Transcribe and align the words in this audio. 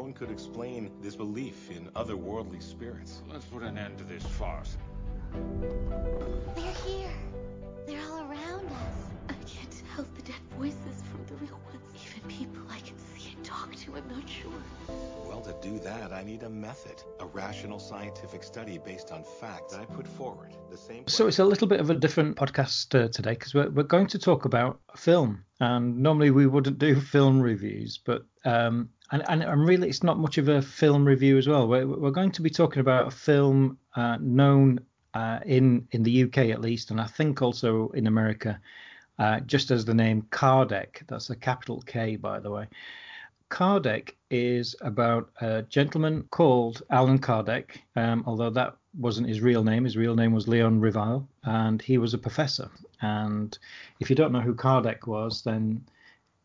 alone 0.00 0.14
could 0.14 0.30
explain 0.30 0.90
this 1.02 1.14
belief 1.14 1.70
in 1.70 1.84
otherworldly 1.94 2.62
spirits. 2.62 3.20
Let's 3.30 3.44
put 3.44 3.62
an 3.62 3.76
end 3.76 3.98
to 3.98 4.04
this 4.04 4.22
farce. 4.22 4.78
They're 6.56 6.72
here. 6.86 7.12
They're 7.86 8.00
all 8.10 8.20
around 8.20 8.66
us. 8.66 8.96
I 9.28 9.34
can't 9.34 9.82
tell 9.94 10.06
the 10.16 10.22
dead 10.22 10.40
voices 10.56 11.02
from 11.10 11.26
the 11.26 11.34
real 11.44 11.60
ones. 11.66 11.82
Even 11.94 12.30
people 12.30 12.62
I 12.70 12.78
can 12.78 12.96
see 13.14 13.34
and 13.36 13.44
talk 13.44 13.76
to, 13.76 13.94
I'm 13.94 14.08
not 14.08 14.26
sure. 14.26 14.50
Well, 15.28 15.42
to 15.42 15.54
do 15.60 15.78
that, 15.80 16.12
I 16.14 16.22
need 16.22 16.44
a 16.44 16.50
method, 16.50 17.02
a 17.20 17.26
rational 17.26 17.78
scientific 17.78 18.42
study 18.42 18.78
based 18.78 19.12
on 19.12 19.22
facts 19.38 19.74
that 19.74 19.82
I 19.82 19.84
put 19.84 20.06
forward. 20.06 20.56
The 20.70 20.78
same. 20.78 21.06
So 21.08 21.26
it's 21.26 21.40
a 21.40 21.44
little 21.44 21.68
bit 21.68 21.80
of 21.80 21.90
a 21.90 21.94
different 21.94 22.36
podcast 22.36 22.98
uh, 22.98 23.08
today 23.08 23.32
because 23.32 23.52
we're, 23.52 23.68
we're 23.68 23.82
going 23.82 24.06
to 24.06 24.18
talk 24.18 24.46
about 24.46 24.80
film. 24.96 25.44
And 25.60 25.98
normally 25.98 26.30
we 26.30 26.46
wouldn't 26.46 26.78
do 26.78 26.98
film 26.98 27.42
reviews, 27.42 28.00
but 28.02 28.22
um, 28.46 28.88
and, 29.10 29.42
and, 29.42 29.66
really 29.66 29.88
it's 29.88 30.02
not 30.02 30.18
much 30.18 30.38
of 30.38 30.48
a 30.48 30.62
film 30.62 31.04
review 31.04 31.36
as 31.36 31.48
well. 31.48 31.66
We're, 31.66 31.86
we're 31.86 32.10
going 32.10 32.32
to 32.32 32.42
be 32.42 32.50
talking 32.50 32.80
about 32.80 33.08
a 33.08 33.10
film 33.10 33.78
uh, 33.96 34.18
known 34.20 34.80
uh, 35.14 35.40
in 35.44 35.88
in 35.90 36.02
the 36.02 36.24
UK 36.24 36.38
at 36.50 36.60
least, 36.60 36.90
and 36.90 37.00
I 37.00 37.06
think 37.06 37.42
also 37.42 37.88
in 37.90 38.06
America, 38.06 38.60
uh, 39.18 39.40
just 39.40 39.70
as 39.70 39.84
the 39.84 39.94
name 39.94 40.22
Kardec. 40.30 41.06
That's 41.08 41.30
a 41.30 41.36
capital 41.36 41.82
K, 41.82 42.16
by 42.16 42.40
the 42.40 42.50
way. 42.50 42.68
Kardec 43.50 44.12
is 44.30 44.76
about 44.80 45.30
a 45.40 45.62
gentleman 45.62 46.22
called 46.30 46.82
Allan 46.90 47.18
Kardec, 47.18 47.78
um, 47.96 48.22
although 48.26 48.50
that 48.50 48.76
wasn't 48.96 49.28
his 49.28 49.40
real 49.40 49.64
name. 49.64 49.84
His 49.84 49.96
real 49.96 50.14
name 50.14 50.32
was 50.32 50.46
Leon 50.46 50.80
Rivail, 50.80 51.26
and 51.42 51.82
he 51.82 51.98
was 51.98 52.14
a 52.14 52.18
professor. 52.18 52.70
And 53.02 53.58
if 53.98 54.08
you 54.08 54.14
don't 54.14 54.30
know 54.32 54.40
who 54.40 54.54
Kardec 54.54 55.08
was, 55.08 55.42
then 55.42 55.84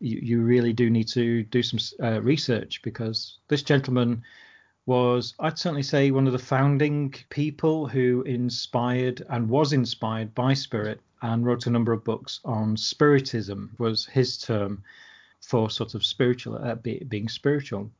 you, 0.00 0.18
you 0.22 0.42
really 0.42 0.72
do 0.72 0.90
need 0.90 1.08
to 1.08 1.42
do 1.44 1.62
some 1.62 1.78
uh, 2.02 2.20
research 2.22 2.82
because 2.82 3.38
this 3.48 3.62
gentleman 3.62 4.22
was, 4.86 5.34
I'd 5.40 5.58
certainly 5.58 5.82
say, 5.82 6.10
one 6.10 6.26
of 6.26 6.32
the 6.32 6.38
founding 6.38 7.14
people 7.28 7.88
who 7.88 8.22
inspired 8.22 9.24
and 9.28 9.48
was 9.48 9.72
inspired 9.72 10.34
by 10.34 10.54
spirit 10.54 11.00
and 11.22 11.44
wrote 11.44 11.66
a 11.66 11.70
number 11.70 11.92
of 11.92 12.04
books 12.04 12.40
on 12.44 12.76
spiritism, 12.76 13.74
was 13.78 14.06
his 14.06 14.38
term 14.38 14.82
for 15.40 15.70
sort 15.70 15.94
of 15.94 16.04
spiritual, 16.04 16.58
uh, 16.62 16.74
be, 16.76 17.02
being 17.08 17.28
spiritual. 17.28 17.90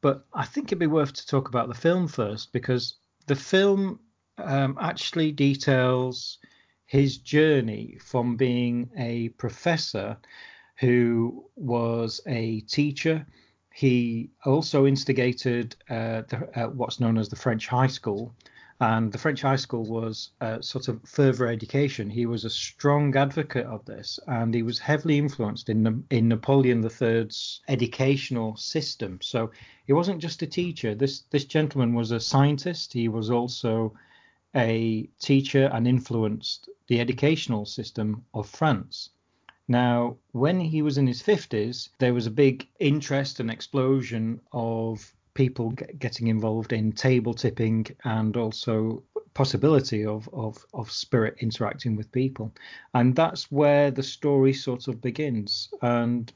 But 0.00 0.24
I 0.32 0.44
think 0.44 0.68
it'd 0.68 0.78
be 0.78 0.86
worth 0.86 1.12
to 1.14 1.26
talk 1.26 1.48
about 1.48 1.68
the 1.68 1.74
film 1.74 2.08
first 2.08 2.52
because 2.52 2.94
the 3.26 3.36
film 3.36 4.00
um, 4.38 4.78
actually 4.80 5.32
details 5.32 6.38
his 6.86 7.18
journey 7.18 7.98
from 8.00 8.36
being 8.36 8.90
a 8.96 9.28
professor 9.30 10.16
who 10.80 11.44
was 11.56 12.20
a 12.26 12.60
teacher 12.62 13.26
he 13.72 14.30
also 14.44 14.84
instigated 14.86 15.76
uh, 15.88 16.22
the, 16.28 16.50
uh, 16.54 16.68
what's 16.70 16.98
known 17.00 17.16
as 17.16 17.28
the 17.28 17.36
French 17.36 17.68
High 17.68 17.86
School, 17.86 18.34
and 18.80 19.12
the 19.12 19.18
French 19.18 19.42
High 19.42 19.56
School 19.56 19.84
was 19.84 20.32
uh, 20.40 20.60
sort 20.60 20.88
of 20.88 21.00
further 21.08 21.46
education. 21.46 22.10
He 22.10 22.26
was 22.26 22.44
a 22.44 22.50
strong 22.50 23.16
advocate 23.16 23.66
of 23.66 23.84
this, 23.84 24.18
and 24.26 24.52
he 24.52 24.62
was 24.62 24.78
heavily 24.80 25.18
influenced 25.18 25.68
in 25.68 26.04
in 26.10 26.28
Napoleon 26.28 26.82
III's 26.82 27.60
educational 27.68 28.56
system. 28.56 29.20
So 29.22 29.52
he 29.86 29.92
wasn't 29.92 30.20
just 30.20 30.42
a 30.42 30.46
teacher. 30.46 30.94
This 30.94 31.20
this 31.30 31.44
gentleman 31.44 31.94
was 31.94 32.10
a 32.10 32.20
scientist. 32.20 32.92
He 32.92 33.06
was 33.08 33.30
also 33.30 33.94
a 34.56 35.08
teacher 35.20 35.70
and 35.72 35.86
influenced 35.86 36.68
the 36.88 37.00
educational 37.00 37.66
system 37.66 38.24
of 38.34 38.48
France. 38.48 39.10
Now, 39.70 40.16
when 40.32 40.58
he 40.58 40.82
was 40.82 40.98
in 40.98 41.06
his 41.06 41.22
50s, 41.22 41.90
there 42.00 42.12
was 42.12 42.26
a 42.26 42.30
big 42.32 42.66
interest 42.80 43.38
and 43.38 43.48
explosion 43.48 44.40
of 44.52 45.14
people 45.34 45.70
getting 45.70 46.26
involved 46.26 46.72
in 46.72 46.90
table 46.90 47.34
tipping 47.34 47.86
and 48.02 48.36
also 48.36 49.04
possibility 49.32 50.04
of, 50.04 50.28
of, 50.32 50.58
of 50.74 50.90
spirit 50.90 51.36
interacting 51.38 51.94
with 51.94 52.10
people. 52.10 52.52
And 52.94 53.14
that's 53.14 53.52
where 53.52 53.92
the 53.92 54.02
story 54.02 54.54
sort 54.54 54.88
of 54.88 55.00
begins. 55.00 55.72
And 55.82 56.32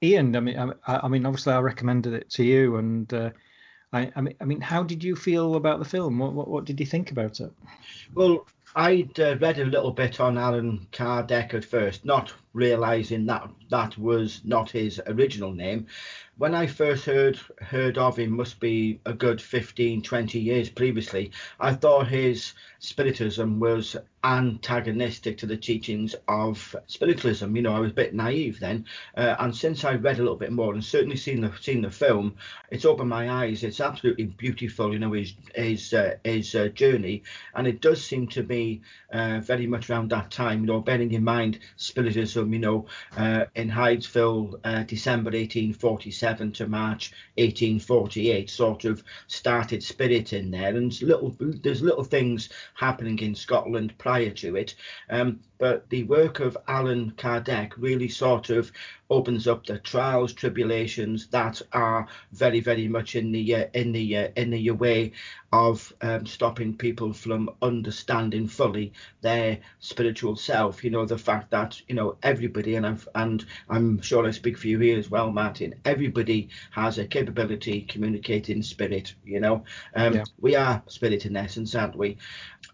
Ian, 0.00 0.36
I 0.36 0.40
mean, 0.40 0.56
I, 0.56 0.74
I 0.86 1.08
mean, 1.08 1.26
obviously, 1.26 1.54
I 1.54 1.58
recommended 1.58 2.12
it 2.14 2.30
to 2.30 2.44
you, 2.44 2.76
and 2.76 3.12
uh, 3.12 3.30
I, 3.92 4.12
I, 4.14 4.20
mean, 4.20 4.36
I 4.40 4.44
mean, 4.44 4.60
how 4.60 4.84
did 4.84 5.02
you 5.02 5.16
feel 5.16 5.56
about 5.56 5.80
the 5.80 5.84
film? 5.84 6.20
What, 6.20 6.34
what, 6.34 6.46
what 6.46 6.64
did 6.64 6.78
you 6.78 6.86
think 6.86 7.10
about 7.10 7.40
it? 7.40 7.50
Well, 8.14 8.46
I'd 8.76 9.18
uh, 9.18 9.36
read 9.40 9.58
a 9.58 9.64
little 9.64 9.90
bit 9.90 10.20
on 10.20 10.38
Allan 10.38 10.86
Kardec 10.92 11.54
at 11.54 11.64
first, 11.64 12.04
not 12.04 12.32
realizing 12.56 13.26
that 13.26 13.48
that 13.70 13.96
was 13.98 14.40
not 14.44 14.70
his 14.70 15.00
original 15.06 15.52
name. 15.52 15.86
When 16.38 16.54
I 16.54 16.66
first 16.66 17.04
heard 17.04 17.38
heard 17.60 17.96
of 17.96 18.18
him, 18.18 18.32
must 18.32 18.60
be 18.60 19.00
a 19.06 19.14
good 19.14 19.40
15, 19.40 20.02
20 20.02 20.38
years 20.38 20.68
previously, 20.68 21.30
I 21.58 21.72
thought 21.72 22.08
his 22.08 22.52
spiritism 22.78 23.58
was 23.58 23.96
antagonistic 24.22 25.38
to 25.38 25.46
the 25.46 25.56
teachings 25.56 26.14
of 26.28 26.76
spiritualism. 26.88 27.56
You 27.56 27.62
know, 27.62 27.74
I 27.74 27.78
was 27.78 27.92
a 27.92 27.94
bit 27.94 28.14
naive 28.14 28.60
then, 28.60 28.84
uh, 29.16 29.36
and 29.38 29.56
since 29.56 29.84
I 29.84 29.94
read 29.94 30.18
a 30.18 30.22
little 30.22 30.36
bit 30.36 30.52
more 30.52 30.74
and 30.74 30.84
certainly 30.84 31.16
seen 31.16 31.40
the 31.40 31.52
seen 31.60 31.80
the 31.80 31.90
film, 31.90 32.34
it's 32.70 32.84
opened 32.84 33.08
my 33.08 33.30
eyes. 33.30 33.64
It's 33.64 33.80
absolutely 33.80 34.26
beautiful. 34.26 34.92
You 34.92 34.98
know, 34.98 35.12
his 35.12 35.32
his 35.54 35.94
uh, 35.94 36.16
his 36.22 36.54
uh, 36.54 36.68
journey, 36.68 37.22
and 37.54 37.66
it 37.66 37.80
does 37.80 38.04
seem 38.04 38.28
to 38.28 38.42
be 38.42 38.82
uh, 39.10 39.40
very 39.40 39.66
much 39.66 39.88
around 39.88 40.10
that 40.10 40.30
time. 40.30 40.60
You 40.60 40.66
know, 40.66 40.80
bearing 40.80 41.12
in 41.12 41.24
mind 41.24 41.60
spiritism. 41.76 42.45
You 42.52 42.58
know, 42.58 42.86
uh, 43.16 43.46
in 43.54 43.70
Hydesville, 43.70 44.60
uh, 44.64 44.82
December 44.84 45.30
1847 45.30 46.52
to 46.52 46.66
March 46.66 47.12
1848, 47.36 48.50
sort 48.50 48.84
of 48.84 49.02
started 49.26 49.82
spirit 49.82 50.32
in 50.32 50.50
there, 50.50 50.76
and 50.76 51.00
little 51.02 51.34
there's 51.38 51.82
little 51.82 52.04
things 52.04 52.48
happening 52.74 53.18
in 53.18 53.34
Scotland 53.34 53.96
prior 53.98 54.30
to 54.30 54.56
it. 54.56 54.74
Um, 55.10 55.40
but 55.58 55.88
the 55.90 56.04
work 56.04 56.40
of 56.40 56.56
Allan 56.68 57.12
Kardec 57.16 57.72
really 57.76 58.08
sort 58.08 58.50
of 58.50 58.72
opens 59.08 59.46
up 59.46 59.64
the 59.64 59.78
trials, 59.78 60.32
tribulations 60.32 61.28
that 61.28 61.62
are 61.72 62.06
very, 62.32 62.60
very 62.60 62.88
much 62.88 63.14
in 63.14 63.32
the 63.32 63.54
uh, 63.54 63.66
in 63.72 63.92
the 63.92 64.16
uh, 64.16 64.28
in 64.36 64.50
the 64.50 64.70
way 64.72 65.12
of 65.52 65.92
um, 66.02 66.26
stopping 66.26 66.76
people 66.76 67.12
from 67.12 67.48
understanding 67.62 68.48
fully 68.48 68.92
their 69.20 69.58
spiritual 69.78 70.36
self. 70.36 70.82
You 70.82 70.90
know 70.90 71.06
the 71.06 71.18
fact 71.18 71.50
that 71.50 71.80
you 71.88 71.94
know 71.94 72.16
everybody, 72.22 72.74
and 72.74 72.86
I've 72.86 73.08
and 73.14 73.44
I'm 73.68 74.00
sure 74.00 74.26
I 74.26 74.32
speak 74.32 74.58
for 74.58 74.68
you 74.68 74.78
here 74.78 74.98
as 74.98 75.10
well, 75.10 75.30
Martin. 75.30 75.74
Everybody 75.84 76.48
has 76.72 76.98
a 76.98 77.06
capability 77.06 77.82
communicating 77.82 78.62
spirit. 78.62 79.14
You 79.24 79.40
know, 79.40 79.64
um, 79.94 80.14
yeah. 80.14 80.24
we 80.40 80.56
are 80.56 80.82
spirit 80.88 81.26
in 81.26 81.36
essence, 81.36 81.74
aren't 81.74 81.96
we? 81.96 82.18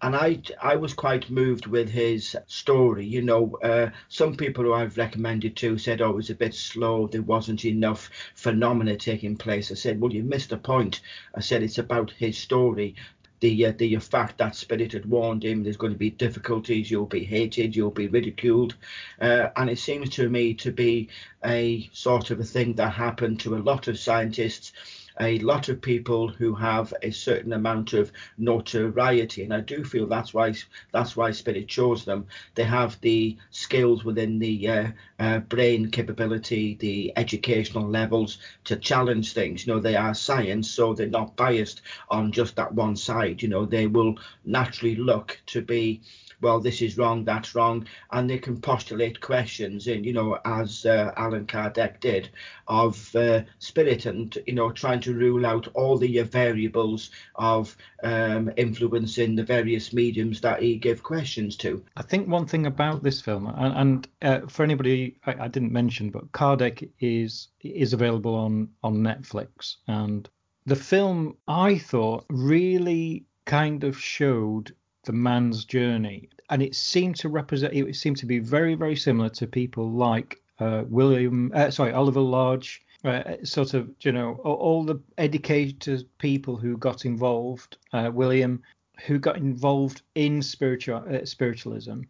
And 0.03 0.17
I 0.17 0.43
I 0.61 0.75
was 0.75 0.95
quite 0.95 1.31
moved 1.31 1.67
with 1.67 1.89
his 1.89 2.37
story. 2.49 3.07
You 3.07 3.23
know, 3.23 3.57
uh, 3.63 3.91
some 4.09 4.35
people 4.37 4.65
who 4.65 4.73
I've 4.73 4.99
recommended 4.99 5.55
to 5.59 5.79
said, 5.79 6.03
"Oh, 6.03 6.11
it 6.11 6.17
was 6.17 6.31
a 6.31 6.35
bit 6.35 6.55
slow. 6.55 7.07
There 7.07 7.23
wasn't 7.23 7.65
enough 7.65 8.11
phenomena 8.35 8.97
taking 8.97 9.37
place." 9.37 9.71
I 9.71 9.75
said, 9.75 10.01
"Well, 10.01 10.13
you 10.13 10.25
missed 10.25 10.51
a 10.51 10.57
point." 10.57 11.01
I 11.37 11.41
said, 11.41 11.63
"It's 11.63 11.79
about 11.79 12.11
his 12.11 12.37
story." 12.37 12.97
the 13.43 13.67
uh, 13.67 13.73
the 13.77 13.97
fact 13.97 14.39
that 14.39 14.57
Spirit 14.57 14.93
had 14.93 15.05
warned 15.05 15.45
him 15.45 15.63
there's 15.63 15.77
going 15.77 15.93
to 15.93 15.99
be 15.99 16.11
difficulties, 16.11 16.91
you'll 16.91 17.07
be 17.07 17.25
hated, 17.25 17.77
you'll 17.77 17.91
be 17.91 18.07
ridiculed, 18.07 18.75
uh, 19.21 19.49
and 19.57 19.69
it 19.69 19.79
seems 19.79 20.09
to 20.11 20.29
me 20.31 20.55
to 20.55 20.71
be 20.71 21.09
a 21.45 21.91
sort 21.93 22.31
of 22.31 22.41
a 22.41 22.45
thing 22.45 22.75
that 22.75 22.93
happened 22.93 23.41
to 23.41 23.57
a 23.57 23.59
lot 23.59 23.89
of 23.89 23.99
scientists 23.99 24.73
a 25.21 25.39
lot 25.41 25.69
of 25.69 25.81
people 25.81 26.29
who 26.29 26.55
have 26.55 26.93
a 27.03 27.11
certain 27.11 27.53
amount 27.53 27.93
of 27.93 28.13
notoriety, 28.39 29.43
and 29.45 29.53
I 29.53 29.61
do 29.61 29.85
feel 29.85 30.07
that's 30.07 30.33
why 30.35 30.55
that's 30.93 31.17
why 31.17 31.31
Spirit 31.31 31.69
chose 31.69 32.05
them. 32.05 32.27
They 32.55 32.65
have 32.65 33.01
the 33.01 33.37
skills 33.51 34.05
within 34.05 34.39
the 34.39 34.69
uh, 34.69 34.89
uh, 35.19 35.39
brain 35.41 35.91
capability, 35.91 36.75
the 36.81 37.13
educational 37.17 37.89
levels 37.89 38.39
to 38.65 38.77
challenge 38.77 39.33
things. 39.33 39.67
You 39.67 39.75
know, 39.75 39.81
they 39.81 39.97
are 39.97 40.15
science, 40.15 40.71
so 40.71 40.95
they're 40.95 41.07
not 41.07 41.37
biased 41.37 41.83
on 42.09 42.33
just 42.33 42.57
that 42.57 42.75
one 42.75 42.97
side. 42.97 43.43
You 43.43 43.49
know, 43.49 43.65
they 43.67 43.87
will 43.87 44.17
naturally 44.45 44.97
look 44.97 45.41
to 45.47 45.63
be 45.63 46.01
well, 46.43 46.61
this 46.61 46.83
is 46.83 46.99
wrong, 46.99 47.25
that's 47.25 47.55
wrong, 47.55 47.87
and 48.11 48.29
they 48.29 48.39
can 48.39 48.61
postulate 48.61 49.21
questions, 49.21 49.87
and 49.87 50.05
you 50.05 50.13
know, 50.13 50.39
as 50.45 50.85
uh, 50.85 51.13
Allan 51.17 51.47
Kardec 51.47 52.01
did, 52.01 52.29
of 52.67 53.15
uh, 53.15 53.43
spirit, 53.59 54.07
and 54.07 54.37
you 54.47 54.55
know, 54.55 54.71
trying 54.71 55.01
to 55.01 55.15
rule 55.15 55.47
out 55.47 55.69
all 55.75 55.97
the 55.97 56.21
uh, 56.21 56.25
variables 56.25 57.11
of 57.37 57.77
um, 58.03 58.51
influencing 58.57 59.37
the 59.37 59.45
various 59.45 59.93
mediums 59.93 60.41
that 60.41 60.61
he 60.61 60.77
gave 60.77 61.03
questions 61.03 61.57
to. 61.57 61.83
I 61.97 62.03
think 62.03 62.29
one 62.29 62.47
thing 62.47 62.67
about 62.67 63.03
this 63.03 63.21
film, 63.21 63.47
and, 63.47 63.75
and 63.77 64.09
uh, 64.23 64.47
for 64.49 64.65
anybody 64.65 65.17
I, 65.25 65.45
I 65.45 65.49
didn't 65.49 65.73
mention, 65.73 66.11
but 66.11 66.33
Kardec 66.33 66.91
is 67.01 67.49
is 67.61 67.93
available 67.93 68.35
on 68.35 68.69
on 68.83 68.97
Netflix, 68.97 69.77
and 69.87 70.29
the 70.67 70.77
film 70.77 71.37
I 71.47 71.79
thought 71.79 72.25
really 72.29 73.27
kind 73.45 73.85
of 73.85 73.99
showed 73.99 74.75
the 75.05 75.13
man's 75.13 75.65
journey, 75.65 76.29
and 76.51 76.63
it 76.63 76.75
seemed 76.75 77.17
to 77.17 77.29
represent. 77.29 77.75
It 77.75 77.97
seemed 77.97 78.19
to 78.19 78.27
be 78.27 78.39
very, 78.39 78.75
very 78.75 78.97
similar 78.97 79.29
to 79.31 79.47
people 79.47 79.91
like 79.91 80.41
uh, 80.59 80.85
William, 80.89 81.51
uh, 81.55 81.71
sorry, 81.71 81.93
Oliver 81.93 82.21
Lodge, 82.21 82.83
uh, 83.05 83.37
sort 83.43 83.75
of, 83.75 83.91
you 84.03 84.13
know, 84.13 84.35
all 84.45 84.85
the 84.85 85.01
educated 85.19 86.07
people 86.19 86.57
who 86.57 86.77
got 86.77 87.05
involved, 87.05 87.77
uh, 87.93 88.11
William, 88.13 88.63
who 89.07 89.19
got 89.19 89.37
involved 89.37 90.03
in 90.15 90.41
spiritual 90.41 91.05
uh, 91.11 91.25
spiritualism. 91.25 92.03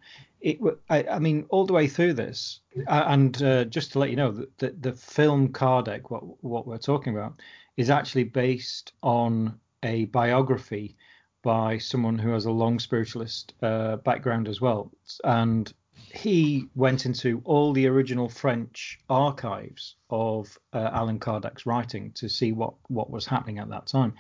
It, 0.43 0.59
I, 0.91 1.05
I, 1.05 1.19
mean, 1.19 1.47
all 1.51 1.65
the 1.65 1.73
way 1.73 1.87
through 1.87 2.15
this, 2.15 2.61
and 2.89 3.41
uh, 3.43 3.65
just 3.65 3.93
to 3.93 4.01
let 4.01 4.11
you 4.11 4.17
know, 4.17 4.33
that 4.33 4.59
the, 4.59 4.71
the 4.91 4.93
film 4.93 5.49
Kardec, 5.49 6.11
what 6.11 6.45
what 6.45 6.67
we're 6.67 6.79
talking 6.79 7.15
about, 7.15 7.41
is 7.77 7.89
actually 7.89 8.25
based 8.25 8.93
on 9.03 9.59
a 9.85 10.07
biography 10.07 10.97
by 11.43 11.79
someone 11.79 12.19
who 12.19 12.31
has 12.31 12.45
a 12.45 12.51
long 12.51 12.79
spiritualist 12.79 13.55
uh, 13.63 13.97
background 13.97 14.49
as 14.49 14.61
well, 14.61 14.91
and 15.25 15.73
he 16.13 16.69
went 16.75 17.07
into 17.07 17.41
all 17.45 17.73
the 17.73 17.87
original 17.87 18.29
French 18.29 19.01
archives 19.09 19.97
of 20.11 20.59
uh, 20.73 20.91
Allan 20.93 21.19
Kardec's 21.19 21.65
writing 21.65 22.13
to 22.13 22.29
see 22.29 22.53
what, 22.53 22.75
what 22.89 23.11
was 23.11 23.27
happening 23.27 23.59
at 23.59 23.71
that 23.71 23.87
time. 23.87 24.15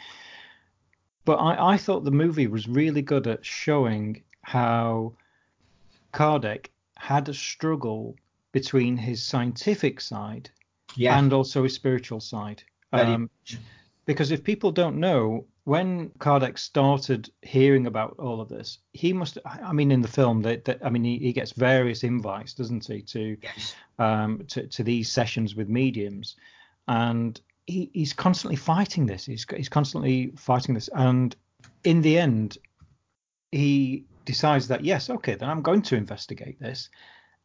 But 1.24 1.36
I, 1.36 1.74
I 1.74 1.76
thought 1.76 2.04
the 2.04 2.10
movie 2.10 2.46
was 2.46 2.66
really 2.66 3.02
good 3.02 3.26
at 3.26 3.44
showing 3.44 4.22
how 4.42 5.14
Kardec 6.12 6.68
had 6.96 7.28
a 7.28 7.34
struggle 7.34 8.16
between 8.52 8.96
his 8.96 9.22
scientific 9.22 10.00
side 10.00 10.50
yeah. 10.96 11.18
and 11.18 11.32
also 11.32 11.62
his 11.62 11.74
spiritual 11.74 12.20
side. 12.20 12.62
Um, 12.92 13.30
because 14.04 14.30
if 14.30 14.44
people 14.44 14.72
don't 14.72 14.98
know, 14.98 15.46
when 15.64 16.10
Kardec 16.18 16.58
started 16.58 17.30
hearing 17.42 17.86
about 17.86 18.16
all 18.18 18.40
of 18.40 18.48
this, 18.48 18.78
he 18.92 19.12
must. 19.12 19.38
I 19.44 19.72
mean, 19.72 19.92
in 19.92 20.02
the 20.02 20.08
film, 20.08 20.42
that, 20.42 20.64
that 20.64 20.84
I 20.84 20.90
mean, 20.90 21.04
he, 21.04 21.18
he, 21.18 21.32
gets 21.32 21.52
various 21.52 22.02
invites, 22.02 22.54
doesn't 22.54 22.86
he, 22.86 23.02
to 23.02 23.36
yes. 23.40 23.74
um, 23.98 24.44
to, 24.48 24.66
to 24.66 24.82
these 24.82 25.10
sessions 25.10 25.54
with 25.54 25.68
mediums, 25.68 26.36
and 26.88 27.40
he, 27.66 27.90
he's 27.92 28.12
constantly 28.12 28.56
fighting 28.56 29.06
this. 29.06 29.24
He's 29.24 29.46
he's 29.56 29.68
constantly 29.68 30.32
fighting 30.36 30.74
this, 30.74 30.88
and 30.94 31.34
in 31.84 32.02
the 32.02 32.18
end, 32.18 32.58
he 33.52 34.04
decides 34.24 34.66
that 34.68 34.84
yes, 34.84 35.10
okay, 35.10 35.36
then 35.36 35.48
I'm 35.48 35.62
going 35.62 35.82
to 35.82 35.96
investigate 35.96 36.58
this, 36.58 36.90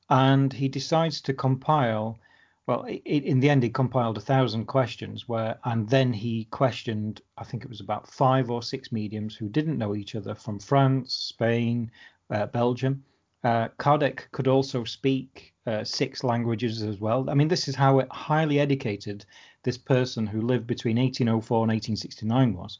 and 0.09 0.51
he 0.51 0.67
decides 0.69 1.21
to 1.21 1.33
compile 1.33 2.17
well, 2.67 2.83
in 2.83 3.39
the 3.39 3.49
end, 3.49 3.63
he 3.63 3.69
compiled 3.69 4.17
a 4.17 4.21
thousand 4.21 4.65
questions 4.65 5.25
where, 5.25 5.57
and 5.63 5.87
then 5.87 6.11
he 6.11 6.43
questioned, 6.51 7.21
I 7.37 7.45
think 7.45 7.63
it 7.63 7.69
was 7.69 7.79
about 7.79 8.11
five 8.11 8.51
or 8.51 8.61
six 8.61 8.91
mediums 8.91 9.37
who 9.37 9.47
didn't 9.47 9.77
know 9.77 9.95
each 9.95 10.15
other 10.15 10.35
from 10.35 10.59
France, 10.59 11.13
Spain, 11.13 11.89
uh, 12.29 12.47
Belgium. 12.47 13.05
Uh, 13.41 13.69
Kardec 13.79 14.29
could 14.33 14.49
also 14.49 14.83
speak 14.83 15.53
uh, 15.65 15.85
six 15.85 16.25
languages 16.25 16.83
as 16.83 16.99
well. 16.99 17.29
I 17.29 17.35
mean, 17.35 17.47
this 17.47 17.69
is 17.69 17.75
how 17.75 18.05
highly 18.11 18.59
educated 18.59 19.25
this 19.63 19.77
person 19.77 20.27
who 20.27 20.41
lived 20.41 20.67
between 20.67 20.97
1804 20.97 21.57
and 21.63 21.71
1869 21.71 22.53
was. 22.53 22.79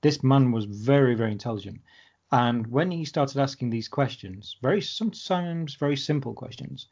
This 0.00 0.22
man 0.22 0.50
was 0.50 0.64
very, 0.64 1.14
very 1.14 1.32
intelligent. 1.32 1.82
And 2.32 2.66
when 2.68 2.90
he 2.90 3.04
started 3.04 3.38
asking 3.38 3.68
these 3.68 3.88
questions, 3.88 4.56
very 4.62 4.80
sometimes 4.80 5.74
very 5.74 5.96
simple 5.96 6.32
questions, 6.32 6.86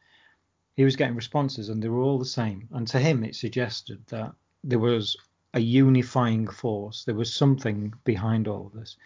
he 0.76 0.84
was 0.84 0.96
getting 0.96 1.16
responses 1.16 1.68
and 1.68 1.82
they 1.82 1.88
were 1.88 2.02
all 2.02 2.18
the 2.18 2.24
same. 2.24 2.68
And 2.72 2.86
to 2.88 2.98
him, 2.98 3.24
it 3.24 3.36
suggested 3.36 4.04
that 4.08 4.32
there 4.62 4.78
was 4.78 5.16
a 5.54 5.60
unifying 5.60 6.48
force. 6.48 7.04
There 7.04 7.14
was 7.14 7.32
something 7.32 7.94
behind 8.04 8.48
all 8.48 8.66
of 8.66 8.72
this. 8.72 8.96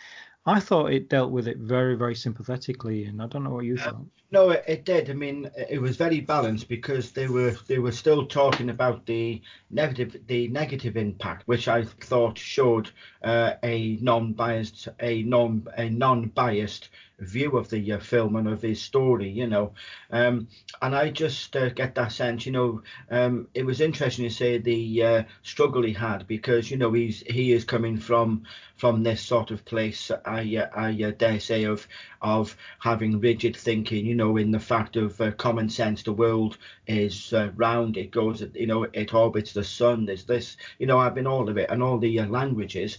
I 0.47 0.61
thought 0.61 0.95
it 0.95 1.11
dealt 1.11 1.31
with 1.31 1.47
it 1.47 1.59
very, 1.59 1.95
very 1.95 2.15
sympathetically, 2.15 3.05
and 3.05 3.21
I 3.21 3.27
don't 3.27 3.45
know 3.45 3.51
what 3.51 3.67
you 3.67 3.77
thought. 3.77 4.07
No, 4.31 4.51
it, 4.51 4.65
it, 4.67 4.85
did. 4.87 5.11
I 5.11 5.13
mean, 5.13 5.51
it 5.69 5.81
was 5.81 5.99
very 5.99 6.21
balanced 6.21 6.69
because 6.69 7.13
they 7.13 7.29
were 7.29 7.55
they 7.67 7.79
were 7.79 7.93
still 7.93 8.25
talking 8.25 8.71
about 8.71 9.05
the 9.05 9.43
negative 9.71 10.17
the 10.27 10.49
negative 10.49 10.97
impact, 10.97 11.47
which 11.47 11.69
I 11.69 11.85
thought 11.85 12.39
showed 12.39 12.91
uh, 13.23 13.55
a 13.63 13.99
non-biased 14.01 14.89
a 15.01 15.23
non 15.25 15.67
a 15.77 15.91
non-biased 15.91 16.89
view 17.21 17.57
of 17.57 17.69
the 17.69 17.93
uh, 17.93 17.99
film 17.99 18.37
and 18.37 18.49
of 18.49 18.63
his 18.63 18.81
story, 18.81 19.29
you 19.29 19.47
know. 19.47 19.73
Um, 20.11 20.49
and 20.81 20.95
I 20.95 21.11
just 21.11 21.55
uh, 21.57 21.71
get 21.71 21.95
that 21.97 22.13
sense, 22.13 22.47
you 22.47 22.53
know, 22.53 22.83
um, 23.11 23.49
it 23.55 23.65
was 23.65 23.81
interesting 23.81 24.25
to 24.29 24.35
say 24.35 24.59
the 24.59 25.03
uh, 25.03 25.23
struggle 25.43 25.83
he 25.83 25.93
had 25.93 26.27
because, 26.27 26.71
you 26.71 26.77
know, 26.77 26.93
he's 26.93 27.21
he 27.27 27.53
is 27.53 27.65
coming 27.65 27.97
from 27.97 28.45
from 28.77 29.03
this 29.03 29.21
sort 29.21 29.51
of 29.51 29.65
place, 29.65 30.11
I 30.25 30.57
uh, 30.57 30.69
I 30.73 31.03
uh, 31.03 31.11
dare 31.11 31.41
say, 31.41 31.65
of 31.65 31.87
of 32.23 32.57
having 32.79 33.21
rigid 33.21 33.57
thinking, 33.57 34.07
you 34.07 34.15
know, 34.15 34.37
in 34.37 34.53
the 34.53 34.61
fact 34.61 34.97
of 34.97 35.21
uh, 35.21 35.33
common 35.33 35.69
sense. 35.69 36.03
The 36.03 36.13
world 36.13 36.59
is 36.87 37.35
round, 37.57 37.97
it 37.97 38.11
goes, 38.11 38.45
you 38.55 38.67
know, 38.67 38.85
it 38.85 39.15
orbits 39.15 39.53
the 39.53 39.65
sun. 39.65 40.07
There's 40.07 40.25
this, 40.25 40.57
you 40.79 40.87
know, 40.87 40.99
I've 40.99 41.15
been 41.15 41.27
all 41.27 41.49
of 41.49 41.59
it 41.59 41.71
and 41.71 41.83
all 41.83 41.99
the 41.99 42.21
languages, 42.23 42.99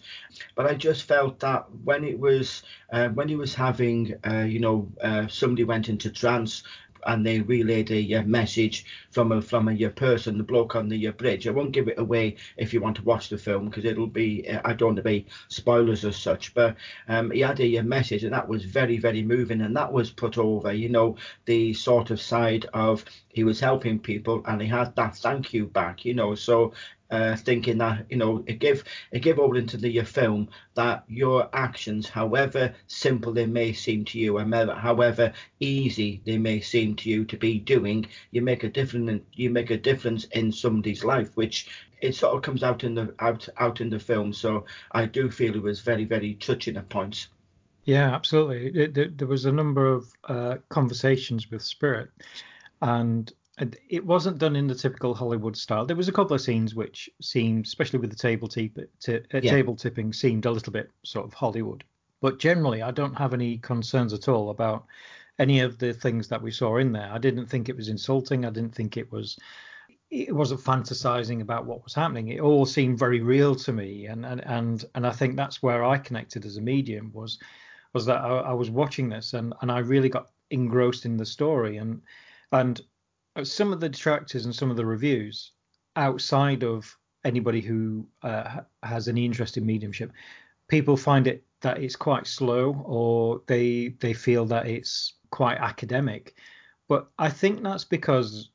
but 0.55 0.65
I 0.65 0.75
just 0.75 1.03
felt 1.03 1.39
that 1.39 1.65
when 1.83 2.03
it 2.03 2.19
was 2.19 2.63
when 3.13 3.27
he 3.27 3.35
was 3.35 3.55
having 3.55 4.08
uh, 4.25 4.43
you 4.43 4.59
know, 4.59 4.89
uh, 5.01 5.27
somebody 5.27 5.63
went 5.63 5.89
into 5.89 6.09
trance 6.09 6.63
and 7.05 7.25
they 7.25 7.39
relayed 7.39 7.91
a, 7.91 8.21
message 8.23 8.85
from 9.11 9.31
a 9.31 9.41
from 9.41 9.67
a, 9.69 9.89
person, 9.89 10.37
the 10.37 10.43
bloke 10.43 10.75
on 10.75 10.89
the 10.89 11.07
bridge. 11.11 11.47
I 11.47 11.51
won't 11.51 11.71
give 11.71 11.87
it 11.87 11.99
away 11.99 12.35
if 12.57 12.73
you 12.73 12.81
want 12.81 12.97
to 12.97 13.03
watch 13.03 13.29
the 13.29 13.37
film 13.37 13.69
because 13.69 13.85
it'll 13.85 14.07
be 14.07 14.49
I 14.49 14.73
don't 14.73 14.89
want 14.89 14.97
to 14.97 15.03
be 15.03 15.25
spoilers 15.47 16.05
as 16.05 16.17
such. 16.17 16.53
But 16.53 16.75
um, 17.07 17.31
he 17.31 17.41
had 17.41 17.59
a, 17.59 17.77
a, 17.77 17.83
message 17.83 18.23
and 18.23 18.33
that 18.33 18.47
was 18.47 18.65
very 18.65 18.97
very 18.97 19.23
moving 19.23 19.61
and 19.61 19.75
that 19.75 19.91
was 19.91 20.09
put 20.09 20.37
over. 20.37 20.71
You 20.71 20.89
know 20.89 21.15
the 21.45 21.73
sort 21.73 22.11
of 22.11 22.21
side 22.21 22.65
of 22.73 23.05
he 23.29 23.43
was 23.43 23.59
helping 23.59 23.99
people 23.99 24.41
and 24.45 24.61
he 24.61 24.67
had 24.67 24.95
that 24.95 25.15
thank 25.17 25.53
you 25.53 25.67
back. 25.67 26.05
You 26.05 26.13
know 26.13 26.35
so 26.35 26.73
uh, 27.11 27.35
thinking 27.35 27.77
that 27.79 28.05
you 28.09 28.17
know 28.17 28.43
it 28.47 28.59
give 28.59 28.83
it 29.11 29.19
give 29.19 29.39
over 29.39 29.57
into 29.57 29.77
the 29.77 30.01
film 30.03 30.49
that 30.75 31.03
your 31.07 31.49
actions, 31.53 32.07
however 32.07 32.73
simple 32.87 33.33
they 33.33 33.45
may 33.45 33.73
seem 33.73 34.05
to 34.05 34.19
you, 34.19 34.37
and 34.37 34.53
however 34.53 35.33
easy 35.59 36.21
they 36.25 36.37
may 36.37 36.59
seem 36.59 36.95
to 36.95 37.09
you 37.09 37.25
to 37.25 37.37
be 37.37 37.59
doing, 37.59 38.05
you 38.31 38.41
make 38.41 38.63
a 38.63 38.69
difference. 38.69 39.21
You 39.33 39.49
make 39.49 39.71
a 39.71 39.77
difference 39.77 40.25
in 40.25 40.51
somebody's 40.51 41.03
life, 41.03 41.35
which 41.35 41.67
it 42.01 42.15
sort 42.15 42.35
of 42.35 42.41
comes 42.41 42.63
out 42.63 42.83
in 42.83 42.95
the 42.95 43.13
out 43.19 43.47
out 43.57 43.81
in 43.81 43.89
the 43.89 43.99
film. 43.99 44.33
So 44.33 44.65
I 44.91 45.05
do 45.05 45.29
feel 45.29 45.55
it 45.55 45.61
was 45.61 45.81
very 45.81 46.05
very 46.05 46.35
touching 46.35 46.77
at 46.77 46.89
points. 46.89 47.27
Yeah, 47.85 48.13
absolutely. 48.13 48.67
It, 48.67 48.97
it, 48.97 49.17
there 49.17 49.27
was 49.27 49.45
a 49.45 49.51
number 49.51 49.91
of 49.91 50.13
uh, 50.25 50.57
conversations 50.69 51.49
with 51.49 51.63
Spirit, 51.63 52.09
and 52.81 53.31
it 53.89 54.05
wasn't 54.05 54.37
done 54.37 54.55
in 54.55 54.67
the 54.67 54.75
typical 54.75 55.13
Hollywood 55.13 55.57
style. 55.57 55.85
There 55.85 55.95
was 55.95 56.07
a 56.07 56.13
couple 56.13 56.33
of 56.33 56.41
scenes 56.41 56.75
which 56.75 57.09
seemed, 57.21 57.65
especially 57.65 57.99
with 57.99 58.09
the 58.09 58.15
table, 58.15 58.47
tip, 58.47 58.89
t- 58.99 59.15
uh, 59.15 59.19
yeah. 59.33 59.51
table 59.51 59.75
tipping, 59.75 60.13
seemed 60.13 60.45
a 60.45 60.51
little 60.51 60.71
bit 60.71 60.91
sort 61.03 61.25
of 61.25 61.33
Hollywood. 61.33 61.83
But 62.21 62.39
generally, 62.39 62.81
I 62.81 62.91
don't 62.91 63.15
have 63.15 63.33
any 63.33 63.57
concerns 63.57 64.13
at 64.13 64.27
all 64.27 64.49
about 64.49 64.85
any 65.39 65.61
of 65.61 65.77
the 65.77 65.93
things 65.93 66.27
that 66.27 66.41
we 66.41 66.51
saw 66.51 66.77
in 66.77 66.91
there. 66.91 67.09
I 67.11 67.17
didn't 67.17 67.47
think 67.47 67.69
it 67.69 67.75
was 67.75 67.89
insulting. 67.89 68.45
I 68.45 68.49
didn't 68.49 68.75
think 68.75 68.97
it 68.97 69.11
was 69.11 69.37
it 70.11 70.33
wasn't 70.33 70.61
fantasizing 70.61 71.41
about 71.41 71.65
what 71.65 71.83
was 71.83 71.93
happening. 71.93 72.29
It 72.29 72.39
all 72.39 72.65
seemed 72.65 72.97
very 72.97 73.21
real 73.21 73.55
to 73.55 73.71
me, 73.71 74.07
and 74.07 74.25
and 74.25 74.41
and 74.45 74.85
and 74.95 75.05
I 75.05 75.11
think 75.11 75.35
that's 75.35 75.61
where 75.61 75.83
I 75.83 75.97
connected 75.97 76.45
as 76.45 76.57
a 76.57 76.61
medium 76.61 77.11
was 77.13 77.39
was 77.93 78.05
that 78.05 78.21
I, 78.21 78.39
I 78.39 78.53
was 78.53 78.69
watching 78.69 79.09
this 79.09 79.33
and 79.33 79.53
and 79.61 79.71
I 79.71 79.79
really 79.79 80.09
got 80.09 80.29
engrossed 80.51 81.05
in 81.05 81.17
the 81.17 81.25
story 81.25 81.77
and 81.77 82.01
and 82.51 82.81
some 83.43 83.73
of 83.73 83.79
the 83.79 83.89
detractors 83.89 84.45
and 84.45 84.55
some 84.55 84.71
of 84.71 84.77
the 84.77 84.85
reviews 84.85 85.51
outside 85.95 86.63
of 86.63 86.95
anybody 87.25 87.61
who 87.61 88.07
uh, 88.23 88.61
has 88.83 89.07
any 89.07 89.25
interest 89.25 89.57
in 89.57 89.65
mediumship, 89.65 90.11
people 90.67 90.95
find 90.95 91.27
it 91.27 91.43
that 91.61 91.81
it's 91.81 91.95
quite 91.95 92.25
slow 92.25 92.81
or 92.85 93.41
they 93.47 93.89
they 93.99 94.13
feel 94.13 94.45
that 94.45 94.67
it's 94.67 95.13
quite 95.29 95.57
academic. 95.57 96.35
But 96.87 97.09
I 97.19 97.29
think 97.29 97.61
that's 97.61 97.83
because 97.83 98.49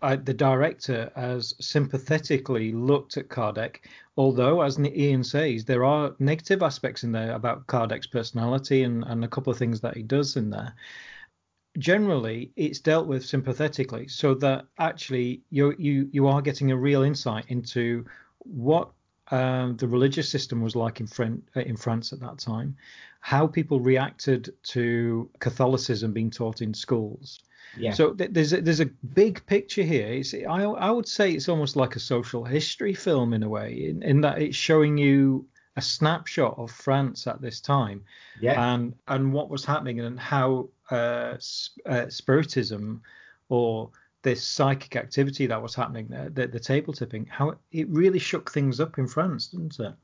uh, 0.00 0.16
the 0.16 0.34
director 0.34 1.10
has 1.14 1.54
sympathetically 1.60 2.72
looked 2.72 3.16
at 3.16 3.28
Kardec, 3.28 3.80
although, 4.16 4.62
as 4.62 4.78
Ian 4.78 5.24
says, 5.24 5.64
there 5.64 5.84
are 5.84 6.14
negative 6.18 6.62
aspects 6.62 7.04
in 7.04 7.12
there 7.12 7.32
about 7.32 7.66
Kardec's 7.66 8.06
personality 8.06 8.84
and, 8.84 9.04
and 9.04 9.24
a 9.24 9.28
couple 9.28 9.52
of 9.52 9.58
things 9.58 9.80
that 9.80 9.96
he 9.96 10.02
does 10.02 10.36
in 10.36 10.50
there 10.50 10.74
generally 11.78 12.50
it's 12.56 12.80
dealt 12.80 13.06
with 13.06 13.24
sympathetically 13.24 14.08
so 14.08 14.34
that 14.34 14.64
actually 14.78 15.42
you 15.50 15.74
you 15.78 16.08
you 16.12 16.26
are 16.26 16.42
getting 16.42 16.70
a 16.72 16.76
real 16.76 17.02
insight 17.02 17.44
into 17.48 18.04
what 18.40 18.90
um, 19.30 19.76
the 19.76 19.86
religious 19.86 20.28
system 20.28 20.62
was 20.62 20.74
like 20.74 21.00
in, 21.00 21.06
Fran- 21.06 21.42
in 21.54 21.76
France 21.76 22.12
at 22.14 22.20
that 22.20 22.38
time, 22.38 22.74
how 23.20 23.46
people 23.46 23.78
reacted 23.78 24.54
to 24.62 25.28
Catholicism 25.38 26.12
being 26.12 26.30
taught 26.30 26.62
in 26.62 26.72
schools. 26.72 27.40
Yeah. 27.76 27.92
So 27.92 28.14
th- 28.14 28.30
there's 28.32 28.54
a, 28.54 28.62
there's 28.62 28.80
a 28.80 28.86
big 29.14 29.44
picture 29.44 29.82
here. 29.82 30.06
It's, 30.08 30.32
I 30.32 30.62
I 30.62 30.90
would 30.90 31.06
say 31.06 31.32
it's 31.32 31.48
almost 31.50 31.76
like 31.76 31.94
a 31.96 32.00
social 32.00 32.42
history 32.44 32.94
film 32.94 33.34
in 33.34 33.42
a 33.42 33.48
way, 33.48 33.88
in, 33.90 34.02
in 34.02 34.22
that 34.22 34.40
it's 34.40 34.56
showing 34.56 34.96
you 34.96 35.46
a 35.76 35.82
snapshot 35.82 36.54
of 36.56 36.70
France 36.70 37.26
at 37.26 37.42
this 37.42 37.60
time, 37.60 38.04
Yeah. 38.40 38.72
and 38.72 38.94
and 39.08 39.32
what 39.34 39.50
was 39.50 39.64
happening 39.66 40.00
and 40.00 40.18
how 40.18 40.70
uh, 40.90 41.36
uh, 41.86 42.08
spiritism 42.08 43.02
or 43.48 43.90
this 44.22 44.42
psychic 44.42 44.96
activity 44.96 45.46
that 45.46 45.62
was 45.62 45.74
happening 45.74 46.06
there, 46.08 46.28
the, 46.30 46.46
the 46.46 46.60
table 46.60 46.92
tipping, 46.92 47.26
how 47.26 47.54
it 47.72 47.88
really 47.88 48.18
shook 48.18 48.50
things 48.50 48.80
up 48.80 48.98
in 48.98 49.06
France, 49.06 49.48
didn't 49.48 49.78
it? 49.78 49.94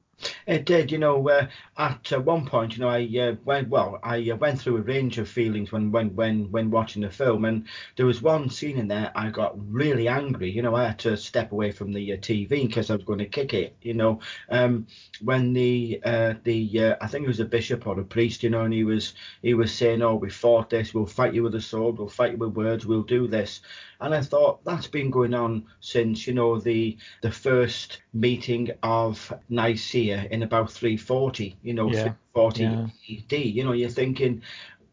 It 0.47 0.67
did, 0.67 0.93
you 0.93 0.99
know. 0.99 1.27
Uh, 1.29 1.47
at 1.77 2.13
uh, 2.13 2.21
one 2.21 2.47
point, 2.47 2.77
you 2.77 2.81
know, 2.81 2.89
I 2.89 3.03
uh, 3.19 3.37
went 3.45 3.69
well. 3.69 3.99
I 4.03 4.31
uh, 4.31 4.37
went 4.37 4.61
through 4.61 4.77
a 4.77 4.83
range 4.83 5.19
of 5.19 5.29
feelings 5.29 5.73
when, 5.73 5.91
when, 5.91 6.15
when, 6.15 6.51
when 6.51 6.71
watching 6.71 7.03
the 7.03 7.11
film, 7.11 7.45
and 7.47 7.67
there 7.97 8.07
was 8.07 8.21
one 8.23 8.51
scene 8.51 8.77
in 8.79 8.89
there 8.89 9.11
I 9.15 9.31
got 9.31 9.55
really 9.73 10.07
angry. 10.07 10.51
You 10.51 10.63
know, 10.63 10.75
I 10.75 10.85
had 10.85 10.99
to 11.01 11.17
step 11.17 11.53
away 11.53 11.73
from 11.73 11.93
the 11.93 12.13
uh, 12.13 12.17
TV 12.17 12.49
because 12.49 12.91
I 12.91 12.97
was 12.97 13.05
going 13.05 13.21
to 13.21 13.27
kick 13.27 13.55
it. 13.55 13.75
You 13.83 13.95
know, 13.95 14.21
um, 14.51 14.87
when 15.23 15.53
the 15.55 16.01
uh, 16.05 16.35
the 16.45 16.81
uh, 16.85 16.97
I 17.01 17.07
think 17.07 17.25
it 17.25 17.29
was 17.29 17.41
a 17.41 17.45
bishop 17.47 17.87
or 17.87 17.99
a 17.99 18.05
priest, 18.05 18.43
you 18.43 18.51
know, 18.51 18.63
and 18.63 18.75
he 18.75 18.85
was 18.85 19.15
he 19.43 19.55
was 19.55 19.73
saying, 19.73 20.03
"Oh, 20.03 20.17
we 20.17 20.31
fought 20.31 20.71
this. 20.71 20.93
We'll 20.93 21.07
fight 21.07 21.35
you 21.35 21.43
with 21.43 21.55
a 21.55 21.61
sword. 21.61 21.99
We'll 21.99 22.09
fight 22.09 22.33
you 22.33 22.39
with 22.39 22.55
words. 22.55 22.87
We'll 22.87 23.03
do 23.03 23.27
this." 23.27 23.61
And 24.01 24.15
I 24.15 24.21
thought 24.21 24.65
that's 24.65 24.87
been 24.89 25.11
going 25.11 25.35
on 25.35 25.65
since 25.81 26.27
you 26.27 26.35
know 26.35 26.61
the 26.61 26.99
the 27.23 27.31
first 27.31 28.03
meeting 28.13 28.71
of 28.83 29.33
Nicaea 29.49 30.29
in 30.35 30.43
about 30.43 30.71
340. 30.71 31.57
You 31.63 31.75
know, 31.75 31.91
Yeah. 31.91 32.15
340 32.35 32.63
Yeah. 32.63 32.87
AD. 33.11 33.33
You 33.57 33.65
know, 33.65 33.73
you're 33.73 33.89
thinking 33.91 34.43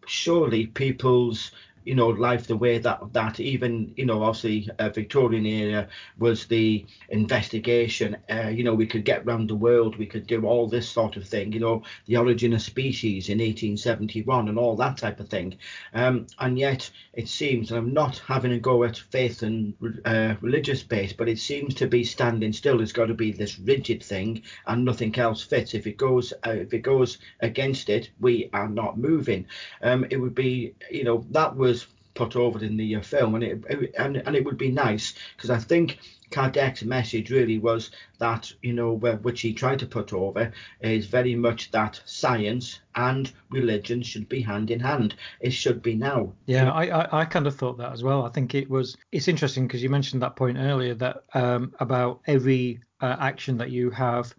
surely 0.07 0.67
people's 0.67 1.51
you 1.83 1.95
know 1.95 2.09
life 2.09 2.47
the 2.47 2.55
way 2.55 2.77
that 2.77 2.99
that 3.13 3.39
even 3.39 3.93
you 3.97 4.05
know 4.05 4.23
obviously 4.23 4.69
uh, 4.79 4.89
Victorian 4.89 5.45
era 5.45 5.87
was 6.17 6.45
the 6.45 6.85
investigation 7.09 8.17
uh, 8.29 8.49
you 8.49 8.63
know 8.63 8.73
we 8.73 8.85
could 8.85 9.05
get 9.05 9.25
round 9.25 9.49
the 9.49 9.55
world 9.55 9.97
we 9.97 10.05
could 10.05 10.27
do 10.27 10.45
all 10.45 10.67
this 10.67 10.87
sort 10.87 11.17
of 11.17 11.27
thing 11.27 11.51
you 11.51 11.59
know 11.59 11.83
the 12.05 12.17
origin 12.17 12.53
of 12.53 12.61
species 12.61 13.29
in 13.29 13.39
1871 13.39 14.47
and 14.47 14.57
all 14.57 14.75
that 14.75 14.97
type 14.97 15.19
of 15.19 15.29
thing. 15.29 15.55
Um, 15.93 16.27
and 16.39 16.57
yet 16.57 16.89
it 17.13 17.27
seems 17.27 17.71
and 17.71 17.77
I'm 17.77 17.93
not 17.93 18.21
having 18.27 18.51
a 18.51 18.59
go 18.59 18.83
at 18.83 18.97
faith 18.97 19.43
and 19.43 19.73
uh, 20.05 20.35
religious 20.41 20.83
base 20.83 21.13
but 21.13 21.29
it 21.29 21.39
seems 21.39 21.73
to 21.75 21.87
be 21.87 22.03
standing 22.03 22.53
still. 22.53 22.81
It's 22.81 22.91
got 22.91 23.07
to 23.07 23.13
be 23.13 23.31
this 23.31 23.59
rigid 23.59 24.03
thing 24.03 24.41
and 24.67 24.85
nothing 24.85 25.17
else 25.17 25.41
fits. 25.41 25.73
If 25.73 25.87
it 25.87 25.97
goes 25.97 26.33
uh, 26.45 26.51
if 26.51 26.73
it 26.73 26.79
goes 26.79 27.17
against 27.39 27.89
it 27.89 28.09
we 28.19 28.49
are 28.53 28.69
not 28.69 28.97
moving. 28.97 29.45
Um, 29.81 30.05
it 30.09 30.17
would 30.17 30.35
be 30.35 30.73
you 30.89 31.03
know 31.03 31.25
that 31.31 31.55
was 31.55 31.70
put 32.13 32.35
over 32.35 32.63
in 32.63 32.77
the 32.77 32.95
uh, 32.95 33.01
film 33.01 33.35
and 33.35 33.43
it, 33.43 33.63
it 33.69 33.95
and, 33.97 34.17
and 34.17 34.35
it 34.35 34.43
would 34.43 34.57
be 34.57 34.71
nice 34.71 35.13
because 35.35 35.49
I 35.49 35.57
think 35.57 35.99
Kardec's 36.31 36.83
message 36.83 37.29
really 37.29 37.59
was 37.59 37.91
that 38.19 38.51
you 38.61 38.73
know 38.73 38.97
wh- 38.97 39.23
which 39.23 39.41
he 39.41 39.53
tried 39.53 39.79
to 39.79 39.85
put 39.85 40.13
over 40.13 40.51
is 40.81 41.05
very 41.05 41.35
much 41.35 41.71
that 41.71 42.01
science 42.05 42.79
and 42.95 43.31
religion 43.49 44.01
should 44.01 44.27
be 44.29 44.41
hand 44.41 44.71
in 44.71 44.79
hand 44.79 45.15
it 45.39 45.51
should 45.51 45.81
be 45.81 45.95
now 45.95 46.33
Yeah, 46.45 46.71
I, 46.71 46.85
I, 46.85 47.21
I 47.21 47.25
kind 47.25 47.47
of 47.47 47.55
thought 47.55 47.77
that 47.77 47.91
as 47.91 48.03
well. 48.03 48.25
I 48.25 48.29
think 48.29 48.55
it 48.55 48.69
was 48.69 48.97
it's 49.11 49.27
interesting 49.27 49.67
because 49.67 49.83
you 49.83 49.89
mentioned 49.89 50.21
that 50.21 50.35
point 50.35 50.57
earlier 50.57 50.93
that 50.95 51.23
um, 51.33 51.73
about 51.79 52.21
every 52.27 52.81
uh, 53.01 53.15
action 53.19 53.57
that 53.57 53.71
you 53.71 53.89
have 53.89 54.33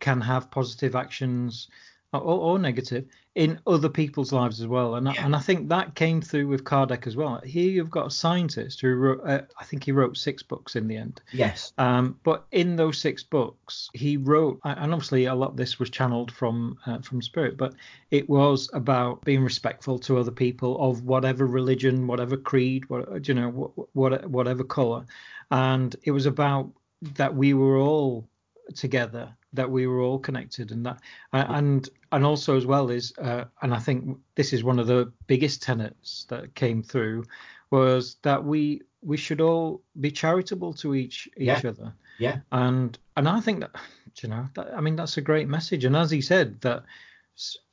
can 0.00 0.20
have 0.20 0.50
positive 0.50 0.94
actions 0.94 1.68
or, 2.12 2.20
or 2.20 2.58
negative 2.58 3.06
in 3.34 3.58
other 3.66 3.88
people's 3.88 4.32
lives 4.32 4.60
as 4.60 4.66
well. 4.66 4.96
And 4.96 5.08
I 5.08 5.14
and 5.14 5.34
I 5.34 5.38
think 5.38 5.68
that 5.70 5.94
came 5.94 6.20
through 6.20 6.48
with 6.48 6.64
Kardec 6.64 7.06
as 7.06 7.16
well. 7.16 7.40
Here 7.44 7.70
you've 7.70 7.90
got 7.90 8.06
a 8.06 8.10
scientist 8.10 8.80
who 8.80 8.94
wrote, 8.94 9.22
uh, 9.24 9.40
I 9.58 9.64
think 9.64 9.84
he 9.84 9.92
wrote 9.92 10.16
six 10.16 10.42
books 10.42 10.76
in 10.76 10.86
the 10.86 10.96
end. 10.96 11.22
yes 11.32 11.72
Um, 11.78 12.18
but 12.22 12.44
in 12.52 12.76
those 12.76 12.98
six 12.98 13.22
books, 13.22 13.88
he 13.94 14.18
wrote, 14.18 14.60
and 14.64 14.92
obviously 14.92 15.24
a 15.24 15.34
lot 15.34 15.50
of 15.50 15.56
this 15.56 15.78
was 15.78 15.88
channeled 15.88 16.30
from 16.30 16.78
uh, 16.86 17.00
from 17.00 17.22
Spirit, 17.22 17.56
but 17.56 17.74
it 18.10 18.28
was 18.28 18.68
about 18.74 19.24
being 19.24 19.42
respectful 19.42 19.98
to 20.00 20.18
other 20.18 20.30
people 20.30 20.78
of 20.80 21.04
whatever 21.04 21.46
religion, 21.46 22.06
whatever 22.06 22.36
creed, 22.36 22.88
what 22.90 23.26
you 23.26 23.34
know, 23.34 23.48
what, 23.48 23.88
what 23.94 24.30
whatever 24.30 24.64
color, 24.64 25.06
and 25.50 25.96
it 26.02 26.10
was 26.10 26.26
about 26.26 26.70
that 27.14 27.34
we 27.34 27.54
were 27.54 27.78
all 27.78 28.28
together, 28.74 29.34
that 29.52 29.70
we 29.70 29.86
were 29.86 30.00
all 30.00 30.18
connected, 30.18 30.70
and 30.72 30.84
that, 30.86 31.00
and 31.32 31.88
and 32.12 32.24
also 32.24 32.56
as 32.56 32.66
well 32.66 32.90
is, 32.90 33.12
uh, 33.18 33.44
and 33.62 33.74
I 33.74 33.78
think 33.78 34.18
this 34.34 34.52
is 34.52 34.62
one 34.64 34.78
of 34.78 34.86
the 34.86 35.12
biggest 35.26 35.62
tenets 35.62 36.24
that 36.28 36.54
came 36.54 36.82
through, 36.82 37.24
was 37.70 38.16
that 38.22 38.44
we 38.44 38.82
we 39.02 39.16
should 39.16 39.40
all 39.40 39.82
be 40.00 40.10
charitable 40.10 40.72
to 40.74 40.94
each 40.94 41.28
each 41.36 41.64
Yeah. 41.64 41.70
other. 41.70 41.92
Yeah. 42.18 42.38
And 42.52 42.98
and 43.16 43.28
I 43.28 43.40
think 43.40 43.60
that 43.60 43.72
you 44.22 44.28
know 44.28 44.48
that, 44.54 44.72
I 44.74 44.80
mean 44.80 44.96
that's 44.96 45.16
a 45.16 45.22
great 45.22 45.48
message. 45.48 45.84
And 45.84 45.96
as 45.96 46.10
he 46.10 46.20
said 46.20 46.60
that 46.60 46.84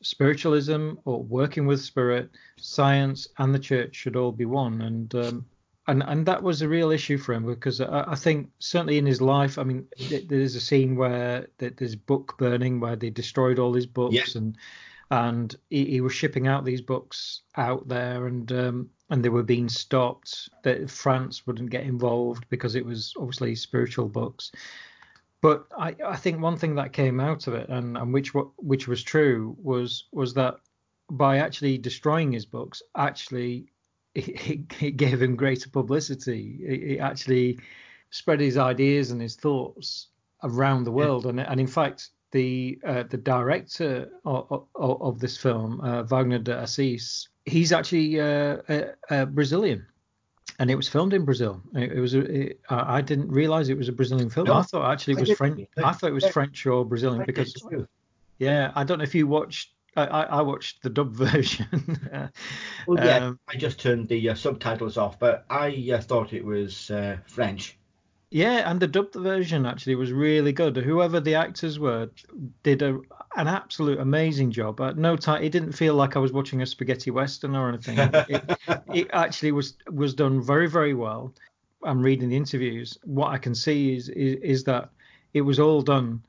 spiritualism 0.02 0.94
or 1.06 1.22
working 1.24 1.68
with 1.68 1.82
spirit 1.82 2.30
science 2.58 3.28
and 3.38 3.54
the 3.54 3.60
church 3.60 3.96
should 3.96 4.16
all 4.16 4.32
be 4.32 4.46
one. 4.46 4.82
And 4.82 5.14
um 5.16 5.46
and 5.90 6.04
and 6.08 6.26
that 6.26 6.44
was 6.44 6.62
a 6.62 6.68
real 6.70 6.92
issue 6.92 7.18
for 7.18 7.34
him 7.34 7.46
because 7.46 7.82
I, 7.82 8.04
I 8.10 8.16
think 8.16 8.50
certainly 8.60 8.98
in 8.98 9.06
his 9.06 9.22
life 9.22 9.58
I 9.58 9.64
mean 9.64 9.88
there's 10.28 10.56
a 10.56 10.62
scene 10.62 10.96
where 10.96 11.48
there's 11.58 11.96
book 11.96 12.36
burning 12.38 12.80
where 12.80 12.96
they 12.96 13.10
destroyed 13.10 13.60
all 13.60 13.74
his 13.74 13.88
books 13.88 14.16
Yeah. 14.16 14.26
and 14.36 14.58
and 15.12 15.56
he, 15.72 15.86
he 15.86 16.02
was 16.02 16.14
shipping 16.14 16.48
out 16.48 16.66
these 16.66 16.82
books 16.82 17.42
out 17.58 17.88
there 17.88 18.28
and 18.28 18.52
um, 18.52 18.90
and 19.10 19.24
they 19.26 19.30
were 19.30 19.44
being 19.44 19.68
stopped 19.68 20.50
that 20.64 20.90
France 20.90 21.48
wouldn't 21.48 21.72
get 21.72 21.84
involved 21.84 22.46
because 22.50 22.76
it 22.76 22.86
was 22.86 23.14
obviously 23.18 23.56
spiritual 23.56 24.08
books 24.08 24.52
but 25.42 25.66
I, 25.78 25.96
I 26.06 26.18
think 26.18 26.42
one 26.42 26.58
thing 26.58 26.76
that 26.76 26.94
came 26.94 27.20
out 27.20 27.48
of 27.48 27.54
it 27.56 27.70
and, 27.70 27.98
and 27.98 28.14
which 28.14 28.34
which 28.58 28.88
was 28.88 29.02
true 29.02 29.56
was 29.62 30.06
was 30.12 30.34
that 30.36 30.56
by 31.10 31.38
actually 31.38 31.80
destroying 31.80 32.32
his 32.32 32.46
books 32.46 32.84
actually 32.96 33.72
it, 34.16 34.28
it, 34.50 34.84
it 34.84 34.92
gave 34.98 35.22
him 35.22 35.36
greater 35.36 35.70
publicity 35.70 36.60
it, 36.62 36.92
it 36.94 37.00
actually 37.00 37.60
spread 38.12 38.40
his 38.40 38.58
ideas 38.58 39.12
and 39.12 39.22
his 39.22 39.36
thoughts 39.36 40.08
around 40.44 40.84
the 40.84 40.92
world 40.92 41.26
and 41.26 41.40
and 41.40 41.60
in 41.60 41.68
fact 41.68 42.10
the 42.32 42.80
uh, 42.86 43.04
the 43.10 43.18
director 43.18 44.10
of, 44.26 44.66
of, 44.76 45.02
of 45.02 45.20
this 45.20 45.36
film 45.38 45.82
uh, 45.82 46.04
Wagner 46.04 46.40
de 46.40 46.56
Assis 46.56 47.28
he's 47.46 47.72
actually 47.72 48.20
uh, 48.20 48.58
a, 48.70 48.86
a 49.10 49.26
Brazilian 49.26 49.86
and 50.60 50.70
it 50.70 50.76
was 50.76 50.88
filmed 50.88 51.14
in 51.14 51.26
Brazil. 51.26 51.62
It, 51.74 51.94
it 51.94 52.00
was. 52.00 52.14
A, 52.14 52.20
it, 52.20 52.60
I 52.70 52.98
I 52.98 53.02
didn't 53.02 53.30
realize 53.30 53.70
it 53.70 53.78
was 53.78 53.88
a 53.88 53.94
Brazilian 53.94 54.30
film. 54.30 54.48
No, 54.48 54.56
I 54.56 54.62
thought 54.62 54.92
actually 54.92 55.14
it 55.14 55.22
was 55.22 55.32
French. 55.32 55.62
I 55.78 55.94
thought 55.94 56.10
it 56.10 56.14
was 56.14 56.28
French 56.28 56.66
or 56.66 56.86
Brazilian 56.86 57.24
because 57.26 57.56
yeah, 58.40 58.72
I 58.76 58.84
don't 58.84 58.98
know 59.00 59.04
if 59.04 59.16
you 59.16 59.28
watched. 59.28 59.74
I, 60.06 60.24
I 60.24 60.42
watched 60.42 60.84
the 60.84 60.90
dub 60.90 61.14
version. 61.16 62.00
well 62.86 63.00
yeah 63.04 63.26
Um, 63.28 63.40
I 63.48 63.56
just 63.58 63.80
turned 63.80 64.08
the 64.08 64.30
uh, 64.30 64.36
subtitles 64.36 64.98
off 64.98 65.20
but 65.20 65.46
I 65.50 65.92
uh, 65.94 66.02
thought 66.02 66.34
it 66.34 66.46
was 66.46 66.92
uh, 66.92 67.18
French 67.28 67.78
Yeah, 68.32 68.70
and 68.70 68.80
the 68.80 68.88
dubbed 68.88 69.16
version 69.16 69.66
actually 69.66 69.96
was 69.96 70.12
really 70.12 70.52
good. 70.54 70.78
Whoever 70.78 71.20
the 71.20 71.36
actors 71.36 71.80
were 71.80 72.12
did 72.64 72.82
a, 72.84 73.00
an 73.36 73.48
absolute 73.48 74.00
amazing 74.00 74.52
job. 74.52 74.80
At 74.82 74.98
no 74.98 75.16
time, 75.16 75.44
it 75.44 75.52
didn't 75.52 75.72
feel 75.74 75.96
like 75.96 76.16
I 76.16 76.20
was 76.20 76.32
watching 76.32 76.62
a 76.62 76.66
spaghetti 76.66 77.10
western 77.12 77.56
or 77.56 77.70
anything. 77.70 77.98
It, 78.28 78.44
it 78.94 79.08
actually 79.14 79.52
was 79.52 79.78
was 79.92 80.14
done 80.14 80.42
very 80.44 80.68
very 80.70 80.94
well. 80.94 81.34
I'm 81.84 82.02
reading 82.02 82.30
the 82.30 82.38
interviews. 82.38 82.98
What 83.04 83.30
I 83.30 83.38
can 83.40 83.56
see 83.56 83.96
is 83.96 84.10
is, 84.10 84.36
is 84.44 84.64
that 84.66 84.92
it 85.34 85.42
was 85.42 85.60
all 85.60 85.82
done, 85.82 86.24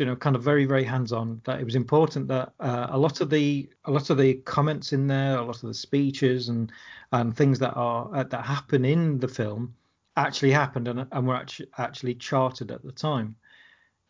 you 0.00 0.06
know, 0.06 0.16
kind 0.16 0.36
of 0.36 0.42
very 0.42 0.64
very 0.64 0.84
hands 0.84 1.12
on. 1.12 1.40
That 1.44 1.60
it 1.60 1.64
was 1.64 1.74
important 1.74 2.28
that 2.28 2.52
uh, 2.60 2.88
a 2.90 2.98
lot 2.98 3.20
of 3.20 3.30
the 3.30 3.68
a 3.84 3.90
lot 3.90 4.10
of 4.10 4.18
the 4.18 4.34
comments 4.44 4.92
in 4.92 5.06
there, 5.06 5.38
a 5.38 5.44
lot 5.44 5.56
of 5.56 5.68
the 5.68 5.74
speeches 5.74 6.48
and 6.48 6.72
and 7.12 7.36
things 7.36 7.58
that 7.58 7.74
are 7.74 8.10
uh, 8.14 8.24
that 8.24 8.44
happen 8.44 8.84
in 8.84 9.18
the 9.18 9.28
film 9.28 9.74
actually 10.16 10.50
happened 10.50 10.88
and, 10.88 11.06
and 11.12 11.26
were 11.26 11.36
actually 11.36 11.68
actually 11.78 12.14
charted 12.14 12.70
at 12.70 12.82
the 12.82 12.92
time. 12.92 13.36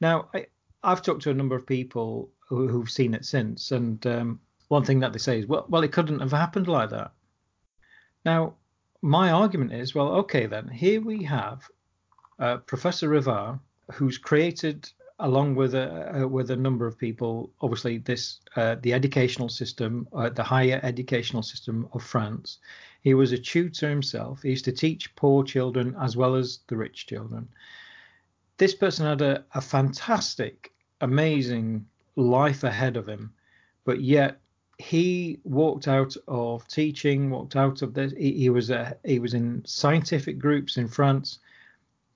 Now, 0.01 0.29
I, 0.35 0.47
I've 0.83 1.03
talked 1.03 1.23
to 1.23 1.31
a 1.31 1.35
number 1.35 1.57
of 1.57 1.67
people 1.67 2.31
who, 2.49 2.69
who've 2.69 2.91
seen 2.91 3.15
it 3.15 3.25
since, 3.25 3.73
and 3.73 4.07
um, 4.07 4.41
one 4.69 4.85
thing 4.85 5.01
that 5.01 5.13
they 5.13 5.19
say 5.19 5.39
is, 5.39 5.47
well, 5.47 5.67
well, 5.69 5.83
it 5.83 5.93
couldn't 5.93 6.21
have 6.21 6.33
happened 6.33 6.69
like 6.69 6.91
that. 6.91 7.13
Now, 8.25 8.55
my 9.03 9.31
argument 9.31 9.73
is, 9.73 9.95
well, 9.95 10.09
okay, 10.17 10.47
then 10.47 10.69
here 10.69 11.01
we 11.01 11.23
have 11.25 11.69
uh, 12.39 12.59
Professor 12.59 13.09
Rivard, 13.09 13.61
who's 13.93 14.19
created, 14.19 14.91
along 15.19 15.55
with 15.55 15.75
a 15.75 16.23
uh, 16.23 16.27
with 16.27 16.51
a 16.51 16.57
number 16.57 16.87
of 16.87 16.99
people, 16.99 17.51
obviously 17.61 17.99
this 17.99 18.41
uh, 18.57 18.77
the 18.83 18.93
educational 18.93 19.49
system, 19.49 20.07
uh, 20.13 20.29
the 20.29 20.43
higher 20.43 20.81
educational 20.83 21.43
system 21.43 21.89
of 21.93 22.03
France. 22.03 22.59
He 23.03 23.15
was 23.15 23.33
a 23.33 23.39
tutor 23.39 23.89
himself. 23.89 24.43
He 24.43 24.51
used 24.51 24.65
to 24.67 24.73
teach 24.73 25.15
poor 25.17 25.45
children 25.45 25.97
as 26.01 26.17
well 26.17 26.35
as 26.35 26.61
the 26.67 26.77
rich 26.77 27.07
children. 27.07 27.49
This 28.59 28.75
person 28.75 29.07
had 29.07 29.23
a, 29.23 29.45
a 29.55 29.61
fantastic, 29.61 30.73
amazing 31.01 31.87
life 32.17 32.65
ahead 32.65 32.97
of 32.97 33.09
him, 33.09 33.33
but 33.85 34.01
yet 34.01 34.41
he 34.79 35.39
walked 35.45 35.89
out 35.89 36.17
of 36.29 36.67
teaching, 36.69 37.31
walked 37.31 37.57
out 37.57 37.81
of 37.83 37.95
this. 37.95 38.13
He, 38.13 38.33
he 38.33 38.51
was 38.51 38.71
a, 38.71 38.97
he 39.05 39.19
was 39.19 39.35
in 39.35 39.63
scientific 39.65 40.39
groups 40.39 40.77
in 40.77 40.89
France, 40.89 41.39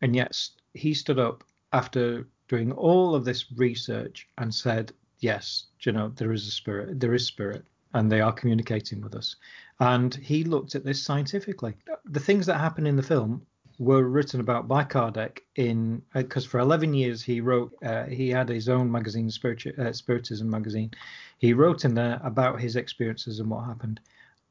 and 0.03 0.15
yet 0.15 0.37
he 0.75 0.93
stood 0.93 1.19
up 1.19 1.45
after 1.73 2.27
doing 2.51 2.73
all 2.73 3.15
of 3.15 3.25
this 3.25 3.47
research 3.53 4.29
and 4.37 4.53
said 4.53 4.93
yes, 5.21 5.67
you 5.83 5.93
know, 5.93 6.09
there 6.17 6.33
is 6.33 6.49
a 6.49 6.51
spirit, 6.51 6.99
there 6.99 7.15
is 7.15 7.25
spirit, 7.25 7.65
and 7.95 8.11
they 8.11 8.21
are 8.21 8.33
communicating 8.33 9.01
with 9.01 9.15
us. 9.15 9.37
And 9.79 10.13
he 10.15 10.43
looked 10.43 10.75
at 10.75 10.85
this 10.85 11.03
scientifically. 11.03 11.77
The 12.05 12.21
things 12.21 12.47
that 12.47 12.59
happen 12.59 12.87
in 12.87 12.97
the 12.97 13.05
film 13.05 13.47
were 13.79 14.03
written 14.03 14.41
about 14.41 14.67
by 14.67 14.85
Kardec 14.85 15.39
in 15.55 16.03
because 16.13 16.45
uh, 16.45 16.49
for 16.49 16.59
11 16.59 16.93
years 16.93 17.23
he 17.23 17.41
wrote 17.41 17.73
uh, 17.83 18.05
he 18.05 18.29
had 18.29 18.49
his 18.49 18.69
own 18.69 18.91
magazine 18.93 19.31
Spirit, 19.31 19.67
uh, 19.79 19.93
Spiritism 19.93 20.51
magazine 20.51 20.91
he 21.39 21.55
wrote 21.55 21.87
in 21.87 21.95
there 21.95 22.21
about 22.23 22.61
his 22.61 22.77
experiences 22.77 23.41
and 23.41 23.49
what 23.49 23.65
happened 23.65 23.99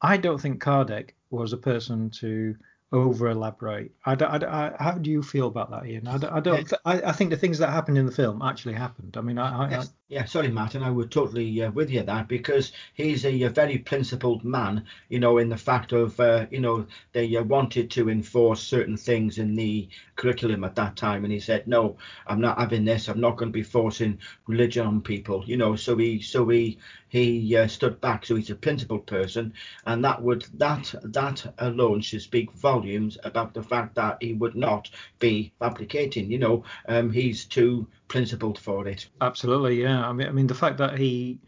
I 0.02 0.16
don't 0.16 0.40
think 0.40 0.60
Kardec 0.60 1.10
was 1.30 1.52
a 1.52 1.56
person 1.56 2.10
to 2.10 2.56
over 2.92 3.28
elaborate. 3.28 3.92
I, 4.04 4.14
I, 4.14 4.66
I, 4.66 4.72
how 4.78 4.92
do 4.92 5.10
you 5.10 5.22
feel 5.22 5.46
about 5.46 5.70
that, 5.70 5.86
Ian? 5.86 6.08
I, 6.08 6.36
I 6.36 6.40
don't. 6.40 6.72
I, 6.84 7.02
I, 7.02 7.12
think 7.12 7.30
the 7.30 7.36
things 7.36 7.58
that 7.58 7.70
happened 7.70 7.98
in 7.98 8.06
the 8.06 8.12
film 8.12 8.42
actually 8.42 8.74
happened. 8.74 9.16
I 9.16 9.20
mean, 9.20 9.38
I. 9.38 9.70
Yes. 9.70 9.92
Yeah, 10.10 10.24
sorry, 10.24 10.48
Martin. 10.48 10.82
I 10.82 10.90
would 10.90 11.12
totally 11.12 11.62
uh, 11.62 11.70
with 11.70 11.88
you 11.88 12.02
that 12.02 12.26
because 12.26 12.72
he's 12.94 13.24
a, 13.24 13.42
a, 13.44 13.48
very 13.48 13.78
principled 13.78 14.42
man. 14.42 14.84
You 15.08 15.20
know, 15.20 15.38
in 15.38 15.48
the 15.48 15.56
fact 15.56 15.92
of 15.92 16.18
uh, 16.18 16.46
you 16.50 16.58
know 16.58 16.84
they 17.12 17.36
uh, 17.36 17.44
wanted 17.44 17.92
to 17.92 18.10
enforce 18.10 18.60
certain 18.60 18.96
things 18.96 19.38
in 19.38 19.54
the 19.54 19.88
curriculum 20.16 20.64
at 20.64 20.74
that 20.74 20.96
time, 20.96 21.22
and 21.22 21.32
he 21.32 21.38
said, 21.38 21.68
no, 21.68 21.96
I'm 22.26 22.40
not 22.40 22.58
having 22.58 22.84
this. 22.84 23.06
I'm 23.06 23.20
not 23.20 23.36
going 23.36 23.52
to 23.52 23.56
be 23.56 23.62
forcing 23.62 24.18
religion 24.48 24.84
on 24.84 25.00
people. 25.00 25.44
You 25.46 25.56
know, 25.56 25.76
so 25.76 25.96
he 25.96 26.20
so 26.20 26.48
he 26.48 26.78
he 27.08 27.56
uh, 27.56 27.68
stood 27.68 28.00
back. 28.00 28.26
So 28.26 28.34
he's 28.34 28.50
a 28.50 28.56
principled 28.56 29.06
person, 29.06 29.52
and 29.86 30.04
that 30.04 30.20
would 30.20 30.44
that 30.54 30.92
that 31.04 31.54
alone 31.58 32.00
should 32.00 32.22
speak 32.22 32.50
volumes 32.50 33.16
about 33.22 33.54
the 33.54 33.62
fact 33.62 33.94
that 33.94 34.18
he 34.20 34.32
would 34.32 34.56
not 34.56 34.90
be 35.20 35.52
fabricating. 35.60 36.32
You 36.32 36.38
know, 36.38 36.64
um, 36.88 37.12
he's 37.12 37.44
too 37.44 37.86
principled 38.10 38.58
for 38.58 38.86
it. 38.86 39.06
Absolutely, 39.20 39.80
yeah. 39.80 40.06
I 40.06 40.12
mean, 40.12 40.28
I 40.28 40.32
mean 40.32 40.46
the 40.46 40.54
fact 40.54 40.76
that 40.78 40.98
he 40.98 41.40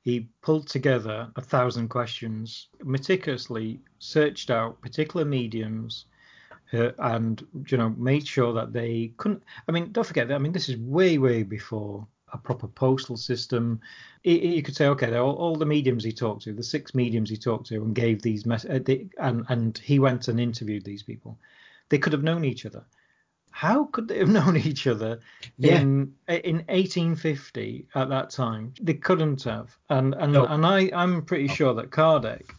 he 0.00 0.28
pulled 0.42 0.68
together 0.68 1.30
a 1.36 1.42
thousand 1.42 1.88
questions, 1.88 2.68
meticulously 2.82 3.80
searched 3.98 4.50
out 4.50 4.80
particular 4.80 5.26
mediums. 5.26 6.06
Uh, 6.72 6.92
and 6.98 7.46
you 7.68 7.76
know 7.76 7.90
made 7.90 8.26
sure 8.26 8.54
that 8.54 8.72
they 8.72 9.12
couldn't 9.18 9.42
i 9.68 9.70
mean 9.70 9.92
don't 9.92 10.06
forget 10.06 10.26
that 10.26 10.34
i 10.34 10.38
mean 10.38 10.50
this 10.50 10.70
is 10.70 10.78
way 10.78 11.18
way 11.18 11.42
before 11.42 12.08
a 12.34 12.38
proper 12.38 12.66
postal 12.66 13.16
system. 13.16 13.80
You 14.24 14.62
could 14.62 14.76
say, 14.76 14.88
okay, 14.88 15.14
all, 15.16 15.36
all, 15.36 15.56
the 15.56 15.66
mediums 15.66 16.04
he 16.04 16.12
talked 16.12 16.42
to, 16.42 16.52
the 16.52 16.62
six 16.62 16.94
mediums 16.94 17.30
he 17.30 17.36
talked 17.36 17.68
to, 17.68 17.76
and 17.76 17.94
gave 17.94 18.20
these 18.20 18.44
mess, 18.44 18.64
uh, 18.64 18.80
and 19.18 19.46
and 19.48 19.78
he 19.78 19.98
went 19.98 20.28
and 20.28 20.38
interviewed 20.40 20.84
these 20.84 21.02
people. 21.02 21.38
They 21.88 21.98
could 21.98 22.12
have 22.12 22.24
known 22.24 22.44
each 22.44 22.66
other. 22.66 22.84
How 23.54 23.84
could 23.84 24.08
they 24.08 24.18
have 24.18 24.28
known 24.40 24.56
each 24.56 24.88
other 24.88 25.20
yeah. 25.58 25.78
in 25.78 26.12
in 26.26 26.56
1850 26.66 27.86
at 27.94 28.08
that 28.08 28.30
time? 28.30 28.74
They 28.82 28.94
couldn't 28.94 29.44
have. 29.44 29.78
And 29.88 30.12
and 30.14 30.32
no. 30.32 30.44
and 30.46 30.66
I 30.66 30.90
I'm 30.92 31.22
pretty 31.22 31.46
sure 31.46 31.72
that 31.74 31.90
Kardec 31.90 32.50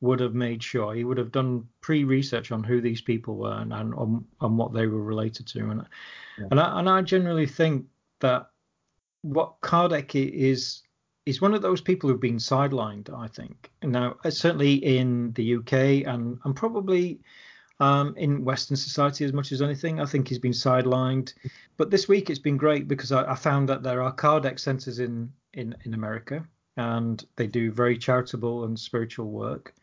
would 0.00 0.20
have 0.20 0.34
made 0.34 0.62
sure 0.62 0.94
he 0.94 1.02
would 1.02 1.18
have 1.18 1.32
done 1.32 1.66
pre-research 1.80 2.52
on 2.52 2.62
who 2.62 2.80
these 2.80 3.00
people 3.00 3.34
were 3.36 3.54
and 3.54 3.72
and 3.72 3.94
on, 3.94 4.24
on 4.40 4.56
what 4.56 4.72
they 4.72 4.86
were 4.86 5.02
related 5.02 5.46
to 5.48 5.70
and 5.70 5.86
yeah. 6.38 6.46
and 6.52 6.60
I, 6.60 6.78
and 6.78 6.88
I 6.88 7.02
generally 7.02 7.46
think 7.46 7.86
that 8.20 8.50
what 9.22 9.60
Kardec 9.60 10.14
is 10.14 10.82
is 11.26 11.40
one 11.40 11.54
of 11.54 11.62
those 11.62 11.80
people 11.80 12.08
who've 12.08 12.20
been 12.20 12.36
sidelined. 12.36 13.12
I 13.12 13.26
think 13.26 13.72
now, 13.82 14.16
uh, 14.24 14.30
certainly 14.30 14.74
in 14.74 15.32
the 15.32 15.56
UK 15.56 16.06
and 16.06 16.38
and 16.44 16.54
probably 16.54 17.18
um, 17.80 18.14
in 18.16 18.44
Western 18.44 18.76
society 18.76 19.24
as 19.24 19.32
much 19.32 19.52
as 19.52 19.62
anything. 19.62 20.00
I 20.00 20.06
think 20.06 20.28
he's 20.28 20.38
been 20.38 20.52
sidelined. 20.52 21.34
But 21.76 21.90
this 21.90 22.08
week 22.08 22.30
it's 22.30 22.38
been 22.38 22.56
great 22.56 22.88
because 22.88 23.12
I, 23.12 23.32
I 23.32 23.34
found 23.34 23.68
that 23.68 23.82
there 23.82 24.02
are 24.02 24.14
Kardec 24.14 24.58
centres 24.58 24.98
in, 24.98 25.32
in 25.52 25.74
in 25.84 25.94
America 25.94 26.46
and 26.76 27.24
they 27.36 27.46
do 27.46 27.70
very 27.70 27.96
charitable 27.96 28.64
and 28.64 28.78
spiritual 28.78 29.30
work. 29.30 29.74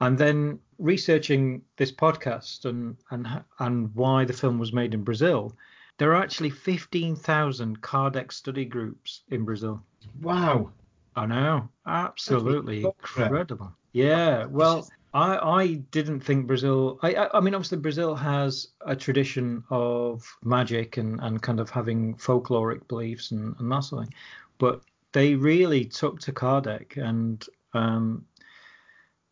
And 0.00 0.18
then 0.18 0.58
researching 0.78 1.62
this 1.76 1.92
podcast 1.92 2.64
and 2.64 2.96
and 3.10 3.26
and 3.60 3.94
why 3.94 4.24
the 4.24 4.32
film 4.32 4.58
was 4.58 4.72
made 4.72 4.94
in 4.94 5.04
Brazil, 5.04 5.56
there 5.98 6.10
are 6.12 6.22
actually 6.22 6.50
15,000 6.50 7.80
Kardec 7.80 8.32
study 8.32 8.64
groups 8.64 9.22
in 9.30 9.44
Brazil. 9.44 9.82
Wow. 10.20 10.72
I 11.16 11.26
know. 11.26 11.68
Absolutely 11.86 12.82
incredible. 12.84 13.72
Yeah. 13.92 14.46
Well, 14.46 14.88
I, 15.14 15.36
I 15.38 15.74
didn't 15.92 16.20
think 16.20 16.48
Brazil. 16.48 16.98
I, 17.02 17.28
I 17.32 17.40
mean, 17.40 17.54
obviously, 17.54 17.78
Brazil 17.78 18.16
has 18.16 18.68
a 18.84 18.96
tradition 18.96 19.62
of 19.70 20.26
magic 20.42 20.96
and, 20.96 21.20
and 21.20 21.40
kind 21.40 21.60
of 21.60 21.70
having 21.70 22.16
folkloric 22.16 22.88
beliefs 22.88 23.30
and, 23.30 23.54
and 23.60 23.70
that 23.70 23.84
sort 23.84 24.02
of 24.02 24.08
thing. 24.08 24.16
But 24.58 24.82
they 25.12 25.36
really 25.36 25.84
took 25.84 26.18
to 26.20 26.32
Kardec 26.32 26.96
and 26.96 27.46
um, 27.74 28.24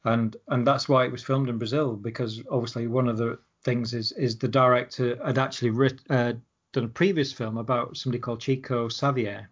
and 0.05 0.37
and 0.49 0.67
that's 0.67 0.89
why 0.89 1.05
it 1.05 1.13
was 1.13 1.23
filmed 1.23 1.49
in 1.49 1.59
Brazil 1.59 1.95
because 1.97 2.43
obviously 2.51 2.87
one 2.87 3.09
of 3.09 3.19
the 3.19 3.39
things 3.65 3.93
is 3.93 4.13
is 4.13 4.39
the 4.39 4.49
director 4.49 5.19
had 5.25 5.39
actually 5.39 5.71
writ, 5.71 6.01
uh, 6.11 6.33
done 6.73 6.85
a 6.85 6.89
previous 6.89 7.33
film 7.33 7.59
about 7.59 7.97
somebody 7.97 8.21
called 8.21 8.41
Chico 8.41 8.89
Xavier, 8.89 9.49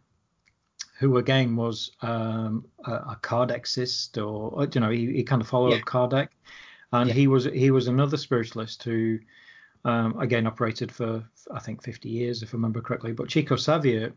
who 1.00 1.16
again 1.16 1.56
was 1.56 1.92
um, 2.02 2.66
a, 2.84 2.92
a 2.92 3.18
Kardecist, 3.22 4.22
or 4.22 4.68
you 4.72 4.80
know, 4.82 4.90
he, 4.90 5.10
he 5.14 5.24
kind 5.24 5.40
of 5.40 5.48
followed 5.48 5.72
yeah. 5.72 5.80
Kardec, 5.80 6.28
and 6.92 7.08
yeah. 7.08 7.14
he 7.14 7.26
was 7.26 7.46
he 7.46 7.70
was 7.70 7.88
another 7.88 8.18
spiritualist 8.18 8.82
who, 8.82 9.18
um, 9.86 10.20
again, 10.20 10.46
operated 10.46 10.92
for 10.92 11.24
I 11.50 11.58
think 11.58 11.82
50 11.82 12.10
years, 12.10 12.42
if 12.42 12.50
I 12.50 12.56
remember 12.56 12.82
correctly. 12.82 13.12
But 13.12 13.28
Chico 13.28 13.56
Xavier, 13.56 14.12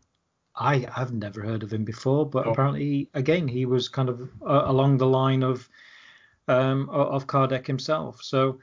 I 0.58 0.86
have 0.93 1.13
never 1.13 1.41
heard 1.41 1.63
of 1.63 1.72
him 1.72 1.86
before, 1.86 2.30
but 2.30 2.46
oh. 2.46 2.52
apparently, 2.52 3.10
again, 3.13 3.48
he 3.48 3.65
was 3.65 3.88
kind 3.88 4.10
of 4.10 4.30
uh, 4.46 4.63
along 4.65 4.98
the 4.98 5.08
line 5.08 5.41
of 5.41 5.69
um, 6.50 6.89
of 6.89 7.28
Kardec 7.28 7.65
himself. 7.65 8.22
So 8.22 8.60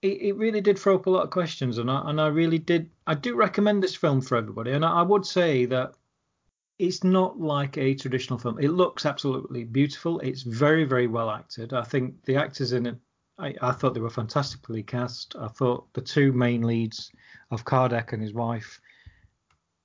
it, 0.00 0.22
it 0.22 0.36
really 0.36 0.62
did 0.62 0.78
throw 0.78 0.94
up 0.94 1.04
a 1.04 1.10
lot 1.10 1.24
of 1.24 1.30
questions, 1.30 1.76
and 1.76 1.90
I 1.90 2.08
and 2.08 2.18
I 2.18 2.28
really 2.28 2.58
did. 2.58 2.88
I 3.06 3.12
do 3.12 3.36
recommend 3.36 3.82
this 3.82 3.94
film 3.94 4.22
for 4.22 4.38
everybody, 4.38 4.70
and 4.70 4.82
I, 4.82 5.00
I 5.00 5.02
would 5.02 5.26
say 5.26 5.66
that 5.66 5.92
it's 6.80 7.04
not 7.04 7.38
like 7.38 7.76
a 7.76 7.94
traditional 7.94 8.38
film. 8.38 8.58
It 8.58 8.70
looks 8.70 9.04
absolutely 9.04 9.64
beautiful. 9.64 10.18
It's 10.20 10.42
very 10.42 10.84
very 10.84 11.06
well 11.06 11.30
acted. 11.30 11.74
I 11.74 11.84
think 11.84 12.24
the 12.24 12.36
actors 12.36 12.72
in 12.72 12.86
it. 12.86 12.96
I, 13.38 13.54
I 13.60 13.72
thought 13.72 13.94
they 13.94 14.00
were 14.00 14.10
fantastically 14.10 14.82
cast. 14.82 15.36
I 15.38 15.48
thought 15.48 15.92
the 15.92 16.00
two 16.00 16.32
main 16.32 16.62
leads 16.62 17.12
of 17.50 17.64
Kardec 17.64 18.12
and 18.12 18.22
his 18.22 18.34
wife 18.34 18.80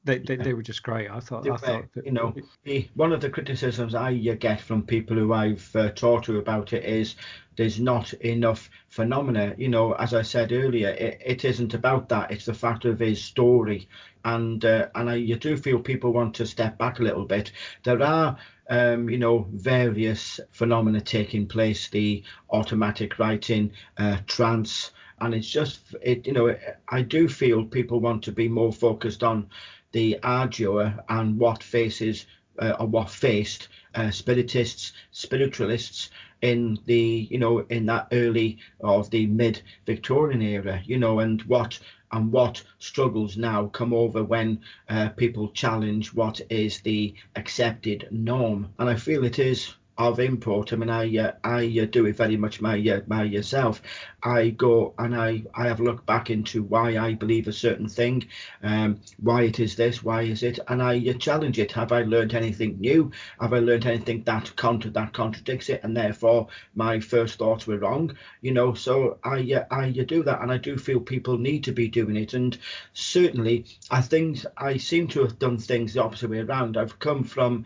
they, 0.05 0.19
they, 0.19 0.35
they 0.35 0.53
were 0.53 0.61
just 0.61 0.83
great. 0.83 1.09
I 1.09 1.19
thought. 1.19 1.49
I 1.49 1.57
thought 1.57 1.85
that, 1.93 2.05
you 2.05 2.11
know, 2.11 2.33
the, 2.63 2.87
one 2.93 3.11
of 3.11 3.21
the 3.21 3.29
criticisms 3.29 3.95
I 3.95 4.13
get 4.13 4.61
from 4.61 4.83
people 4.83 5.17
who 5.17 5.33
I've 5.33 5.75
uh, 5.75 5.89
talked 5.91 6.25
to 6.25 6.37
about 6.39 6.73
it 6.73 6.85
is 6.85 7.15
there's 7.57 7.79
not 7.79 8.13
enough 8.13 8.69
phenomena. 8.87 9.55
You 9.57 9.69
know, 9.69 9.93
as 9.93 10.13
I 10.13 10.21
said 10.21 10.51
earlier, 10.51 10.89
it, 10.89 11.21
it 11.25 11.45
isn't 11.45 11.73
about 11.73 12.07
that. 12.09 12.31
It's 12.31 12.45
the 12.45 12.53
fact 12.53 12.85
of 12.85 12.99
his 12.99 13.21
story, 13.23 13.89
and 14.23 14.63
uh, 14.63 14.87
and 14.95 15.09
I 15.09 15.15
you 15.15 15.35
do 15.35 15.57
feel 15.57 15.79
people 15.79 16.13
want 16.13 16.35
to 16.35 16.45
step 16.45 16.77
back 16.77 16.99
a 16.99 17.03
little 17.03 17.25
bit. 17.25 17.51
There 17.83 18.01
are. 18.01 18.37
Um, 18.67 19.11
you 19.11 19.19
know, 19.19 19.45
various 19.53 20.39
phenomena 20.49 20.99
taking 20.99 21.45
place, 21.45 21.87
the 21.89 22.23
automatic 22.49 23.19
writing, 23.19 23.71
uh, 23.99 24.17
trance, 24.25 24.89
and 25.21 25.33
it's 25.33 25.49
just, 25.49 25.79
it, 26.01 26.27
you 26.27 26.33
know, 26.33 26.55
I 26.89 27.01
do 27.01 27.27
feel 27.27 27.65
people 27.65 27.99
want 27.99 28.23
to 28.23 28.31
be 28.31 28.47
more 28.47 28.73
focused 28.73 29.23
on 29.23 29.49
the 29.91 30.19
ardua 30.23 31.03
and 31.07 31.37
what 31.37 31.63
faces 31.63 32.25
uh, 32.59 32.75
or 32.79 32.87
what 32.87 33.09
faced 33.09 33.69
uh, 33.95 34.11
spiritists, 34.11 34.93
spiritualists 35.11 36.09
in 36.41 36.77
the 36.85 37.27
you 37.31 37.37
know 37.37 37.59
in 37.69 37.85
that 37.85 38.07
early 38.11 38.57
of 38.81 39.09
the 39.09 39.25
mid 39.25 39.61
Victorian 39.85 40.41
era, 40.41 40.81
you 40.85 40.97
know, 40.97 41.19
and 41.19 41.41
what 41.43 41.79
and 42.11 42.31
what 42.31 42.61
struggles 42.77 43.35
now 43.37 43.67
come 43.67 43.93
over 43.93 44.23
when 44.23 44.59
uh, 44.89 45.09
people 45.09 45.49
challenge 45.49 46.13
what 46.13 46.39
is 46.49 46.81
the 46.81 47.13
accepted 47.35 48.07
norm, 48.11 48.67
and 48.79 48.89
I 48.89 48.95
feel 48.95 49.23
it 49.23 49.39
is 49.39 49.73
of 49.97 50.19
import. 50.19 50.73
I 50.73 50.75
mean, 50.75 50.89
I 50.89 51.17
uh, 51.17 51.31
I 51.43 51.79
uh, 51.81 51.85
do 51.85 52.05
it 52.05 52.17
very 52.17 52.35
much 52.35 52.61
my 52.61 52.77
uh, 52.89 53.01
my 53.07 53.23
yourself. 53.23 53.81
I 54.23 54.49
go 54.49 54.93
and 54.97 55.15
I 55.15 55.43
I 55.53 55.67
have 55.67 55.79
a 55.79 55.83
look 55.83 56.05
back 56.05 56.29
into 56.29 56.63
why 56.63 56.97
I 56.97 57.13
believe 57.13 57.47
a 57.47 57.53
certain 57.53 57.87
thing, 57.87 58.25
um, 58.61 58.99
why 59.21 59.43
it 59.43 59.59
is 59.59 59.75
this, 59.75 60.03
why 60.03 60.23
is 60.23 60.43
it, 60.43 60.59
and 60.67 60.81
I 60.81 60.97
uh, 61.09 61.13
challenge 61.13 61.59
it. 61.59 61.71
Have 61.71 61.93
I 61.93 62.01
learned 62.03 62.33
anything 62.33 62.79
new? 62.79 63.11
Have 63.39 63.53
I 63.53 63.59
learned 63.59 63.85
anything 63.85 64.23
that 64.23 64.53
contra- 64.57 64.91
that 64.91 65.13
contradicts 65.13 65.69
it, 65.69 65.81
and 65.83 65.95
therefore 65.95 66.47
my 66.75 66.99
first 66.99 67.39
thoughts 67.39 67.65
were 67.65 67.77
wrong? 67.77 68.17
You 68.41 68.51
know, 68.51 68.73
so 68.73 69.17
I 69.23 69.39
uh, 69.53 69.65
I 69.71 69.89
uh, 69.89 70.03
do 70.03 70.23
that, 70.23 70.41
and 70.41 70.51
I 70.51 70.57
do 70.57 70.77
feel 70.77 70.99
people 70.99 71.37
need 71.37 71.63
to 71.65 71.71
be 71.71 71.87
doing 71.87 72.17
it, 72.17 72.33
and 72.33 72.57
certainly 72.93 73.65
I 73.89 74.01
think 74.01 74.39
I 74.57 74.75
seem 74.75 75.07
to 75.09 75.21
have 75.21 75.39
done 75.39 75.57
things 75.57 75.93
the 75.93 76.03
opposite 76.03 76.29
way 76.29 76.39
around. 76.39 76.75
I've 76.75 76.99
come 76.99 77.23
from 77.23 77.65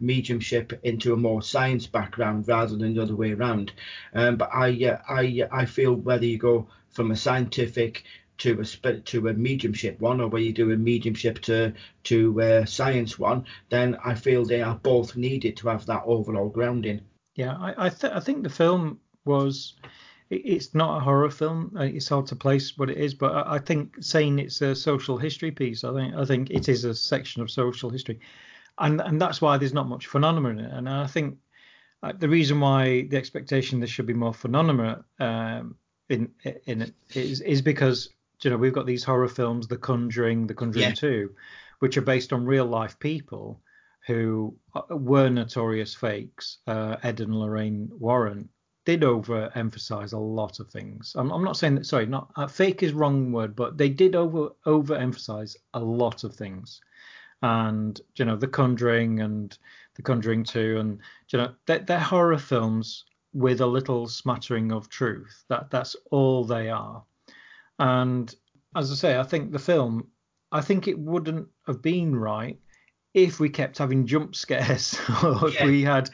mediumship 0.00 0.72
into 0.82 1.12
a 1.12 1.16
more 1.16 1.41
science 1.42 1.86
background 1.86 2.48
rather 2.48 2.76
than 2.76 2.94
the 2.94 3.02
other 3.02 3.16
way 3.16 3.32
around. 3.32 3.72
Um, 4.14 4.36
but 4.36 4.50
I, 4.52 4.68
uh, 4.84 4.98
I, 5.08 5.46
I 5.50 5.64
feel 5.66 5.94
whether 5.94 6.26
you 6.26 6.38
go 6.38 6.66
from 6.90 7.10
a 7.10 7.16
scientific 7.16 8.04
to 8.38 8.60
a 8.60 8.92
to 9.00 9.28
a 9.28 9.34
mediumship 9.34 10.00
one, 10.00 10.20
or 10.20 10.28
whether 10.28 10.44
you 10.44 10.52
do 10.52 10.72
a 10.72 10.76
mediumship 10.76 11.38
to 11.40 11.72
to 12.04 12.40
a 12.40 12.66
science 12.66 13.18
one, 13.18 13.46
then 13.68 13.96
I 14.04 14.14
feel 14.14 14.44
they 14.44 14.62
are 14.62 14.74
both 14.82 15.16
needed 15.16 15.56
to 15.58 15.68
have 15.68 15.86
that 15.86 16.02
overall 16.06 16.48
grounding. 16.48 17.02
Yeah, 17.36 17.56
I 17.56 17.86
I, 17.86 17.88
th- 17.88 18.12
I 18.12 18.20
think 18.20 18.42
the 18.42 18.50
film 18.50 18.98
was. 19.24 19.74
It's 20.30 20.74
not 20.74 20.96
a 20.96 21.00
horror 21.00 21.30
film. 21.30 21.76
uh, 21.78 21.82
It's 21.82 22.08
hard 22.08 22.26
to 22.28 22.36
place 22.36 22.78
what 22.78 22.88
it 22.88 22.96
is, 22.96 23.12
but 23.12 23.32
I 23.32 23.56
I 23.56 23.58
think 23.58 23.96
saying 24.00 24.38
it's 24.38 24.62
a 24.62 24.74
social 24.74 25.18
history 25.18 25.50
piece, 25.50 25.84
I 25.84 25.92
think 25.92 26.14
I 26.14 26.24
think 26.24 26.50
it 26.50 26.68
is 26.70 26.84
a 26.84 26.94
section 26.94 27.42
of 27.42 27.50
social 27.50 27.90
history, 27.90 28.18
and 28.78 29.00
and 29.00 29.20
that's 29.20 29.40
why 29.40 29.58
there's 29.58 29.74
not 29.74 29.88
much 29.88 30.06
phenomena 30.06 30.48
in 30.48 30.58
it. 30.60 30.72
And 30.72 30.88
I 30.88 31.06
think 31.06 31.38
uh, 32.02 32.12
the 32.18 32.28
reason 32.28 32.60
why 32.60 33.06
the 33.08 33.16
expectation 33.16 33.80
there 33.80 33.88
should 33.88 34.06
be 34.06 34.14
more 34.14 34.34
phenomena 34.34 35.04
um, 35.20 35.76
in 36.08 36.30
in 36.66 36.82
it 36.82 36.94
is 37.14 37.40
is 37.40 37.62
because 37.62 38.08
you 38.42 38.50
know 38.50 38.56
we've 38.56 38.72
got 38.72 38.86
these 38.86 39.04
horror 39.04 39.28
films, 39.28 39.68
The 39.68 39.76
Conjuring, 39.76 40.46
The 40.46 40.54
Conjuring 40.54 40.88
Yeah. 40.88 40.94
Two, 40.94 41.34
which 41.78 41.96
are 41.96 42.02
based 42.02 42.32
on 42.32 42.44
real 42.44 42.66
life 42.66 42.98
people 42.98 43.60
who 44.06 44.56
uh, 44.74 44.82
were 44.90 45.28
notorious 45.28 45.94
fakes. 45.94 46.58
Uh, 46.66 46.96
Ed 47.02 47.20
and 47.20 47.34
Lorraine 47.34 47.88
Warren 47.92 48.48
did 48.84 49.02
overemphasize 49.02 50.12
a 50.12 50.18
lot 50.18 50.58
of 50.58 50.68
things. 50.70 51.12
I'm, 51.16 51.30
I'm 51.30 51.44
not 51.44 51.56
saying 51.56 51.76
that. 51.76 51.86
Sorry, 51.86 52.06
not 52.06 52.32
uh, 52.34 52.48
fake 52.48 52.82
is 52.82 52.92
wrong 52.92 53.30
word, 53.30 53.54
but 53.54 53.78
they 53.78 53.88
did 53.88 54.16
over 54.16 54.50
overemphasize 54.66 55.56
a 55.74 55.80
lot 55.80 56.24
of 56.24 56.34
things. 56.34 56.80
And 57.42 58.00
you 58.16 58.24
know, 58.24 58.36
The 58.36 58.48
Conjuring 58.48 59.20
and 59.20 59.56
The 59.96 60.02
Conjuring 60.02 60.44
Two, 60.44 60.78
and 60.78 60.98
you 61.32 61.38
know, 61.38 61.54
they're, 61.66 61.80
they're 61.80 61.98
horror 61.98 62.38
films 62.38 63.04
with 63.34 63.60
a 63.60 63.66
little 63.66 64.06
smattering 64.06 64.72
of 64.72 64.88
truth. 64.88 65.44
That 65.48 65.70
that's 65.70 65.96
all 66.10 66.44
they 66.44 66.68
are. 66.70 67.02
And 67.78 68.34
as 68.76 68.92
I 68.92 68.94
say, 68.94 69.18
I 69.18 69.22
think 69.22 69.50
the 69.52 69.58
film, 69.58 70.06
I 70.52 70.60
think 70.60 70.86
it 70.86 70.98
wouldn't 70.98 71.48
have 71.66 71.82
been 71.82 72.14
right 72.14 72.58
if 73.14 73.40
we 73.40 73.48
kept 73.48 73.78
having 73.78 74.06
jump 74.06 74.34
scares 74.34 74.98
or 75.24 75.48
if 75.48 75.62
we 75.62 75.82
had, 75.82 76.08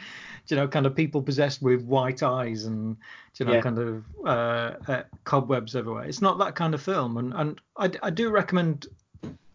you 0.48 0.56
know, 0.56 0.66
kind 0.66 0.86
of 0.86 0.96
people 0.96 1.22
possessed 1.22 1.60
with 1.62 1.82
white 1.82 2.22
eyes 2.22 2.64
and, 2.64 2.96
you 3.38 3.46
know, 3.46 3.54
Yeah. 3.54 3.60
kind 3.60 3.78
of 3.78 4.04
uh, 4.24 4.72
uh, 4.88 5.02
cobwebs 5.24 5.76
everywhere. 5.76 6.04
It's 6.04 6.22
not 6.22 6.38
that 6.38 6.54
kind 6.54 6.74
of 6.74 6.82
film. 6.82 7.18
And, 7.18 7.34
and 7.34 7.60
I, 7.76 7.90
I 8.02 8.10
do 8.10 8.30
recommend 8.30 8.86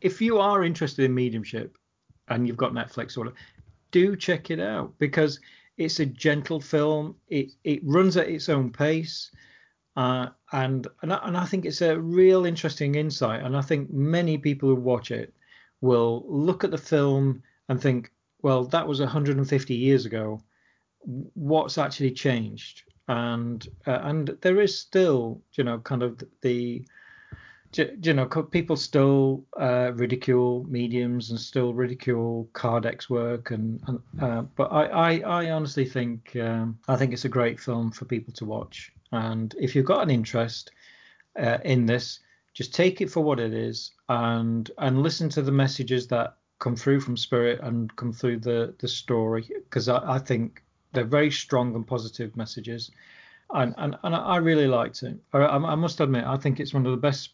if 0.01 0.21
you 0.21 0.39
are 0.39 0.63
interested 0.63 1.05
in 1.05 1.15
mediumship 1.15 1.77
and 2.27 2.47
you've 2.47 2.57
got 2.57 2.73
Netflix 2.73 3.17
or 3.17 3.33
do 3.91 4.15
check 4.15 4.51
it 4.51 4.59
out 4.59 4.93
because 4.99 5.39
it's 5.77 5.99
a 5.99 6.05
gentle 6.05 6.59
film. 6.59 7.15
It 7.29 7.53
it 7.63 7.81
runs 7.83 8.17
at 8.17 8.27
its 8.27 8.49
own 8.49 8.71
pace, 8.71 9.31
uh, 9.95 10.27
and 10.51 10.87
and 11.01 11.13
I, 11.13 11.19
and 11.23 11.37
I 11.37 11.45
think 11.45 11.65
it's 11.65 11.81
a 11.81 11.99
real 11.99 12.45
interesting 12.45 12.95
insight. 12.95 13.43
And 13.43 13.55
I 13.57 13.61
think 13.61 13.91
many 13.91 14.37
people 14.37 14.69
who 14.69 14.75
watch 14.75 15.11
it 15.11 15.33
will 15.81 16.25
look 16.27 16.63
at 16.63 16.71
the 16.71 16.77
film 16.77 17.41
and 17.69 17.81
think, 17.81 18.11
well, 18.41 18.65
that 18.65 18.87
was 18.87 18.99
150 18.99 19.73
years 19.73 20.05
ago. 20.05 20.43
What's 21.33 21.77
actually 21.77 22.11
changed? 22.11 22.83
And 23.07 23.67
uh, 23.87 23.99
and 24.03 24.37
there 24.41 24.61
is 24.61 24.77
still, 24.77 25.41
you 25.53 25.63
know, 25.63 25.79
kind 25.79 26.03
of 26.03 26.23
the 26.41 26.85
you 27.77 28.13
know, 28.13 28.25
people 28.25 28.75
still 28.75 29.43
uh, 29.59 29.91
ridicule 29.95 30.65
mediums 30.69 31.29
and 31.29 31.39
still 31.39 31.73
ridicule 31.73 32.49
Kardec's 32.53 33.09
work, 33.09 33.51
and, 33.51 33.81
and 33.87 33.99
uh, 34.21 34.41
but 34.55 34.71
I, 34.71 34.85
I, 34.85 35.19
I 35.19 35.51
honestly 35.51 35.85
think 35.85 36.35
um, 36.35 36.77
I 36.87 36.95
think 36.95 37.13
it's 37.13 37.25
a 37.25 37.29
great 37.29 37.59
film 37.59 37.91
for 37.91 38.05
people 38.05 38.33
to 38.33 38.45
watch. 38.45 38.91
And 39.11 39.55
if 39.59 39.75
you've 39.75 39.85
got 39.85 40.03
an 40.03 40.09
interest 40.09 40.71
uh, 41.39 41.59
in 41.63 41.85
this, 41.85 42.19
just 42.53 42.73
take 42.73 43.01
it 43.01 43.11
for 43.11 43.23
what 43.23 43.39
it 43.39 43.53
is, 43.53 43.91
and 44.09 44.69
and 44.77 45.01
listen 45.01 45.29
to 45.29 45.41
the 45.41 45.51
messages 45.51 46.07
that 46.07 46.37
come 46.59 46.75
through 46.75 47.01
from 47.01 47.17
Spirit 47.17 47.59
and 47.61 47.95
come 47.95 48.13
through 48.13 48.39
the 48.39 48.73
the 48.79 48.87
story, 48.87 49.49
because 49.65 49.89
I, 49.89 50.15
I 50.15 50.19
think 50.19 50.63
they're 50.93 51.03
very 51.03 51.31
strong 51.31 51.75
and 51.75 51.87
positive 51.87 52.35
messages. 52.37 52.91
And, 53.55 53.75
and, 53.77 53.95
and 54.03 54.15
I 54.15 54.37
really 54.37 54.67
liked 54.67 55.03
it. 55.03 55.15
I, 55.31 55.39
I 55.45 55.75
must 55.75 55.99
admit, 55.99 56.23
I 56.25 56.37
think 56.37 56.59
it's 56.59 56.73
one 56.73 56.87
of 56.87 56.91
the 56.91 56.97
best 56.97 57.29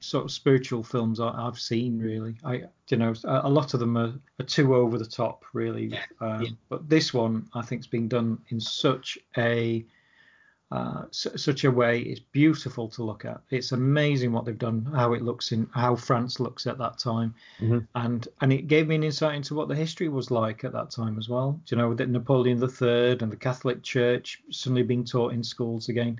sort 0.00 0.24
of 0.24 0.30
spiritual 0.30 0.82
films 0.82 1.20
I, 1.20 1.28
I've 1.30 1.58
seen. 1.58 1.98
Really, 1.98 2.36
I 2.44 2.64
you 2.88 2.96
know 2.96 3.14
a, 3.24 3.40
a 3.44 3.48
lot 3.48 3.74
of 3.74 3.80
them 3.80 3.96
are, 3.96 4.12
are 4.40 4.44
too 4.46 4.74
over 4.74 4.98
the 4.98 5.06
top, 5.06 5.44
really. 5.52 5.86
Yeah, 5.86 6.02
Um, 6.20 6.42
yeah. 6.42 6.50
But 6.68 6.88
this 6.88 7.12
one, 7.14 7.48
I 7.54 7.62
think, 7.62 7.80
has 7.82 7.86
been 7.86 8.08
done 8.08 8.38
in 8.50 8.60
such 8.60 9.18
a 9.36 9.84
uh, 10.72 11.04
su- 11.12 11.36
such 11.36 11.62
a 11.64 11.70
way. 11.70 12.00
It's 12.00 12.18
beautiful 12.18 12.88
to 12.88 13.04
look 13.04 13.24
at. 13.24 13.40
It's 13.50 13.70
amazing 13.70 14.32
what 14.32 14.44
they've 14.44 14.58
done, 14.58 14.84
how 14.96 15.12
it 15.12 15.22
looks 15.22 15.52
in 15.52 15.68
how 15.72 15.94
France 15.94 16.40
looks 16.40 16.66
at 16.66 16.76
that 16.78 16.98
time, 16.98 17.34
Mhm. 17.60 17.86
and 17.94 18.26
and 18.40 18.52
it 18.52 18.66
gave 18.66 18.88
me 18.88 18.96
an 18.96 19.04
insight 19.04 19.36
into 19.36 19.54
what 19.54 19.68
the 19.68 19.76
history 19.76 20.08
was 20.08 20.30
like 20.32 20.64
at 20.64 20.72
that 20.72 20.90
time 20.90 21.18
as 21.18 21.28
well. 21.28 21.60
Do 21.66 21.76
you 21.76 21.80
know 21.82 21.94
that 21.94 22.08
Napoleon 22.08 22.58
III 22.60 23.16
and 23.20 23.30
the 23.30 23.36
Catholic 23.36 23.84
Church 23.84 24.42
suddenly 24.50 24.82
being 24.82 25.04
taught 25.04 25.32
in 25.32 25.44
schools 25.44 25.88
again. 25.88 26.18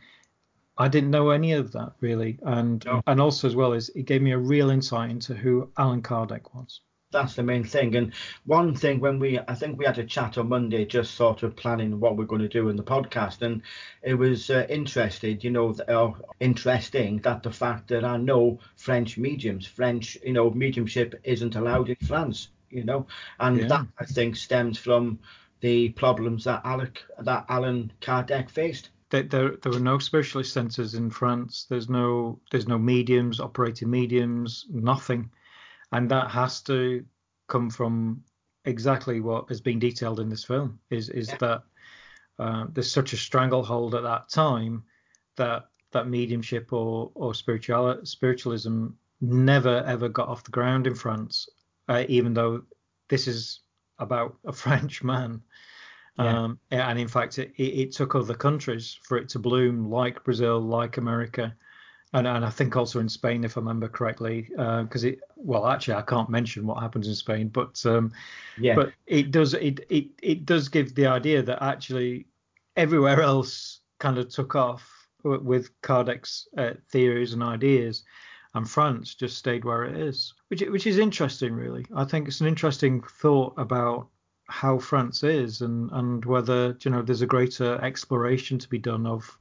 I 0.78 0.88
didn't 0.88 1.10
know 1.10 1.30
any 1.30 1.52
of 1.52 1.72
that 1.72 1.92
really, 2.00 2.38
and 2.42 2.84
No. 2.84 3.00
and 3.06 3.20
also 3.20 3.48
as 3.48 3.56
well 3.56 3.72
as 3.72 3.88
it 3.90 4.04
gave 4.04 4.22
me 4.22 4.32
a 4.32 4.38
real 4.38 4.70
insight 4.70 5.10
into 5.10 5.34
who 5.34 5.70
Allan 5.78 6.02
Kardec 6.02 6.54
was. 6.54 6.80
That's 7.12 7.34
the 7.34 7.42
main 7.42 7.62
thing. 7.64 7.94
And 7.94 8.12
one 8.44 8.74
thing 8.74 8.98
when 9.00 9.18
we, 9.20 9.38
I 9.38 9.54
think 9.54 9.78
we 9.78 9.86
had 9.86 9.98
a 9.98 10.04
chat 10.04 10.36
on 10.38 10.48
Monday, 10.48 10.84
just 10.84 11.14
sort 11.14 11.44
of 11.44 11.54
planning 11.56 12.00
what 12.00 12.16
we're 12.16 12.24
going 12.26 12.42
to 12.42 12.48
do 12.48 12.68
in 12.68 12.76
the 12.76 12.82
podcast, 12.82 13.42
and 13.42 13.62
it 14.02 14.14
was 14.14 14.50
uh, 14.50 14.66
interested, 14.68 15.42
you 15.44 15.50
know, 15.50 15.72
uh, 15.88 16.12
interesting 16.40 17.18
that 17.18 17.42
the 17.42 17.52
fact 17.52 17.88
that 17.88 18.04
I 18.04 18.16
know 18.16 18.58
French 18.76 19.16
mediums, 19.16 19.66
French, 19.66 20.18
you 20.24 20.32
know, 20.32 20.50
mediumship 20.50 21.18
isn't 21.22 21.54
allowed 21.54 21.88
in 21.88 21.96
France, 22.06 22.48
you 22.70 22.84
know, 22.84 23.06
and 23.38 23.60
Yeah. 23.60 23.68
that 23.68 23.86
I 23.98 24.04
think 24.04 24.36
stems 24.36 24.76
from 24.76 25.18
the 25.60 25.90
problems 25.90 26.44
that 26.44 26.60
Alec, 26.64 27.02
that 27.20 27.46
Allan 27.48 27.92
Kardec 28.02 28.50
faced. 28.50 28.90
There, 29.10 29.22
there, 29.22 29.56
there 29.62 29.72
were 29.72 29.80
no 29.80 29.98
specialist 29.98 30.52
centres 30.52 30.94
in 30.94 31.10
France. 31.10 31.66
There's 31.68 31.88
no 31.88 32.40
there's 32.50 32.66
no 32.66 32.78
mediums, 32.78 33.40
operating 33.40 33.90
mediums, 33.90 34.66
nothing, 34.70 35.30
and 35.92 36.10
that 36.10 36.30
has 36.30 36.60
to 36.62 37.04
come 37.48 37.70
from 37.70 38.24
exactly 38.64 39.20
what 39.20 39.48
has 39.48 39.60
been 39.60 39.78
detailed 39.78 40.18
in 40.18 40.28
this 40.28 40.44
film. 40.44 40.80
Is 40.90 41.08
is 41.08 41.28
Yeah. 41.28 41.36
that 41.38 41.62
uh, 42.38 42.66
there's 42.72 42.90
such 42.90 43.12
a 43.12 43.16
stranglehold 43.16 43.94
at 43.94 44.02
that 44.02 44.28
time 44.28 44.82
that 45.36 45.70
that 45.92 46.08
mediumship 46.08 46.72
or 46.72 47.10
or 47.14 47.32
spiritual 47.34 48.00
spiritualism 48.04 48.88
never 49.20 49.82
ever 49.86 50.08
got 50.08 50.28
off 50.28 50.44
the 50.44 50.50
ground 50.50 50.86
in 50.86 50.94
France, 50.94 51.48
uh, 51.88 52.04
even 52.08 52.34
though 52.34 52.62
this 53.08 53.28
is 53.28 53.60
about 53.98 54.36
a 54.44 54.52
French 54.64 55.04
man. 55.04 55.42
Yeah. 56.18 56.44
Um, 56.44 56.58
and 56.70 56.98
in 56.98 57.08
fact, 57.08 57.38
it, 57.38 57.52
it, 57.58 57.92
took 57.92 58.14
other 58.14 58.34
countries 58.34 58.98
for 59.02 59.18
it 59.18 59.28
to 59.30 59.38
bloom, 59.38 59.90
like 59.90 60.24
Brazil, 60.24 60.60
like 60.60 60.96
America, 60.96 61.54
and, 62.14 62.26
and 62.26 62.44
I 62.44 62.48
think 62.48 62.74
also 62.74 63.00
in 63.00 63.08
Spain, 63.08 63.44
if 63.44 63.58
I 63.58 63.60
remember 63.60 63.88
correctly, 63.88 64.48
because 64.50 65.04
it. 65.04 65.20
Well, 65.36 65.66
actually, 65.66 65.94
I 65.94 66.02
can't 66.02 66.30
mention 66.30 66.66
what 66.66 66.80
happens 66.80 67.08
in 67.08 67.14
Spain, 67.14 67.48
but 67.48 67.84
um, 67.84 68.12
Yeah. 68.58 68.76
but 68.76 68.92
it 69.06 69.30
does 69.30 69.52
it, 69.54 69.80
it 69.90 70.06
it 70.22 70.46
does 70.46 70.68
give 70.68 70.94
the 70.94 71.06
idea 71.06 71.42
that 71.42 71.62
actually 71.62 72.26
everywhere 72.76 73.20
else 73.20 73.80
kind 73.98 74.16
of 74.16 74.28
took 74.30 74.54
off 74.54 75.08
with 75.22 75.70
Kardec's 75.82 76.48
uh, 76.56 76.74
theories 76.90 77.34
and 77.34 77.42
ideas, 77.42 78.04
and 78.54 78.68
France 78.68 79.14
just 79.14 79.36
stayed 79.36 79.66
where 79.66 79.84
it 79.84 79.96
is, 79.96 80.32
which 80.48 80.62
which 80.62 80.86
is 80.86 80.98
interesting, 80.98 81.52
really. 81.52 81.84
I 81.94 82.04
think 82.04 82.28
it's 82.28 82.40
an 82.40 82.46
interesting 82.46 83.02
thought 83.02 83.52
about 83.58 84.08
how 84.48 84.78
France 84.78 85.22
is 85.22 85.60
and 85.60 85.90
and 85.92 86.24
whether 86.24 86.76
you 86.80 86.90
know 86.90 87.02
there's 87.02 87.22
a 87.22 87.26
greater 87.26 87.80
exploration 87.82 88.58
to 88.58 88.68
be 88.68 88.78
done 88.78 89.06
of 89.06 89.38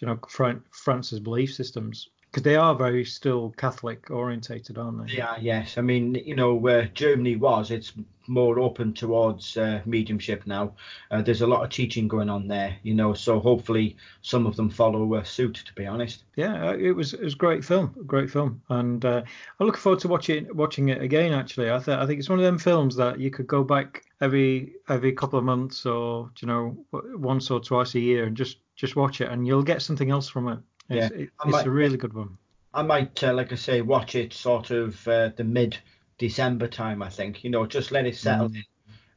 you 0.00 0.06
know 0.06 0.18
Fran- 0.28 0.64
France's 0.70 1.20
belief 1.20 1.54
systems 1.54 2.08
because 2.34 2.42
they 2.42 2.56
are 2.56 2.74
very 2.74 3.04
still 3.04 3.54
Catholic 3.56 4.10
orientated, 4.10 4.76
aren't 4.76 5.06
they? 5.06 5.14
Yeah, 5.14 5.36
yes. 5.40 5.78
I 5.78 5.82
mean, 5.82 6.16
you 6.16 6.34
know, 6.34 6.52
where 6.52 6.86
Germany 6.86 7.36
was, 7.36 7.70
it's 7.70 7.92
more 8.26 8.58
open 8.58 8.92
towards 8.92 9.56
uh, 9.56 9.82
mediumship 9.86 10.44
now. 10.44 10.72
Uh, 11.12 11.22
there's 11.22 11.42
a 11.42 11.46
lot 11.46 11.62
of 11.62 11.70
teaching 11.70 12.08
going 12.08 12.28
on 12.28 12.48
there, 12.48 12.76
you 12.82 12.92
know, 12.92 13.14
so 13.14 13.38
hopefully 13.38 13.96
some 14.22 14.46
of 14.46 14.56
them 14.56 14.68
follow 14.68 15.14
uh, 15.14 15.22
suit, 15.22 15.62
to 15.64 15.72
be 15.74 15.86
honest. 15.86 16.24
yeah, 16.34 16.70
uh, 16.70 16.76
it 16.76 16.90
was 16.90 17.14
it 17.14 17.22
was 17.22 17.34
a 17.34 17.36
great 17.36 17.64
film, 17.64 17.94
great 18.04 18.28
film, 18.28 18.60
and 18.68 19.04
uh, 19.04 19.22
I 19.60 19.64
look 19.64 19.76
forward 19.76 20.00
to 20.00 20.08
watching 20.08 20.48
watching 20.56 20.88
it 20.88 21.00
again. 21.00 21.32
Actually, 21.32 21.70
I 21.70 21.78
th- 21.78 21.98
I 21.98 22.04
think 22.04 22.18
it's 22.18 22.28
one 22.28 22.40
of 22.40 22.44
them 22.44 22.58
films 22.58 22.96
that 22.96 23.20
you 23.20 23.30
could 23.30 23.46
go 23.46 23.62
back 23.62 24.02
every 24.20 24.72
every 24.88 25.12
couple 25.12 25.38
of 25.38 25.44
months 25.44 25.86
or 25.86 26.30
you 26.40 26.48
know 26.48 26.76
once 26.92 27.48
or 27.52 27.60
twice 27.60 27.94
a 27.94 28.00
year 28.00 28.24
and 28.24 28.36
just 28.36 28.56
just 28.74 28.96
watch 28.96 29.20
it, 29.20 29.30
and 29.30 29.46
you'll 29.46 29.62
get 29.62 29.82
something 29.82 30.10
else 30.10 30.28
from 30.28 30.48
it. 30.48 30.58
It's, 30.90 31.10
Yeah, 31.10 31.18
it, 31.18 31.30
it's 31.44 31.46
might- 31.46 31.66
a 31.66 31.70
really 31.70 31.96
good 31.96 32.12
one. 32.14 32.38
I 32.72 32.82
might, 32.82 33.22
uh, 33.22 33.32
like 33.32 33.52
I 33.52 33.54
say, 33.54 33.82
watch 33.82 34.16
it 34.16 34.32
sort 34.32 34.72
of 34.72 35.06
uh, 35.06 35.28
the 35.36 35.44
mid 35.44 35.78
December 36.18 36.66
time, 36.66 37.02
I 37.02 37.08
think, 37.08 37.44
you 37.44 37.50
know, 37.50 37.66
just 37.66 37.92
let 37.92 38.04
it 38.04 38.16
settle 38.16 38.46
in. 38.46 38.64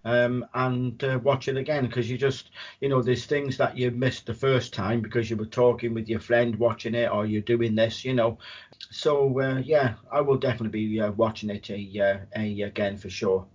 um, 0.06 0.46
and 0.54 1.04
uh, 1.04 1.20
watch 1.24 1.48
it 1.48 1.58
again 1.58 1.88
because 1.88 2.10
you 2.10 2.18
just, 2.20 2.52
you 2.82 2.88
know, 2.88 3.02
there's 3.02 3.26
things 3.26 3.58
that 3.58 3.76
you 3.76 3.90
missed 3.92 4.28
the 4.28 4.34
first 4.34 4.74
time 4.74 5.02
because 5.02 5.30
you 5.30 5.38
were 5.38 5.46
talking 5.46 5.94
with 5.96 6.08
your 6.08 6.20
friend 6.20 6.56
watching 6.58 6.94
it 6.94 7.12
or 7.12 7.26
you're 7.26 7.42
doing 7.42 7.74
this, 7.76 8.06
you 8.06 8.14
know. 8.14 8.38
So 8.92 9.42
uh, 9.42 9.58
yeah, 9.66 9.96
I 10.12 10.22
will 10.22 10.38
definitely 10.38 10.88
be 10.88 11.02
uh, 11.02 11.12
watching 11.14 11.50
it 11.50 11.70
a, 11.72 12.00
uh, 12.00 12.40
a 12.40 12.62
again 12.62 12.96
for 12.98 13.10
sure. 13.10 13.46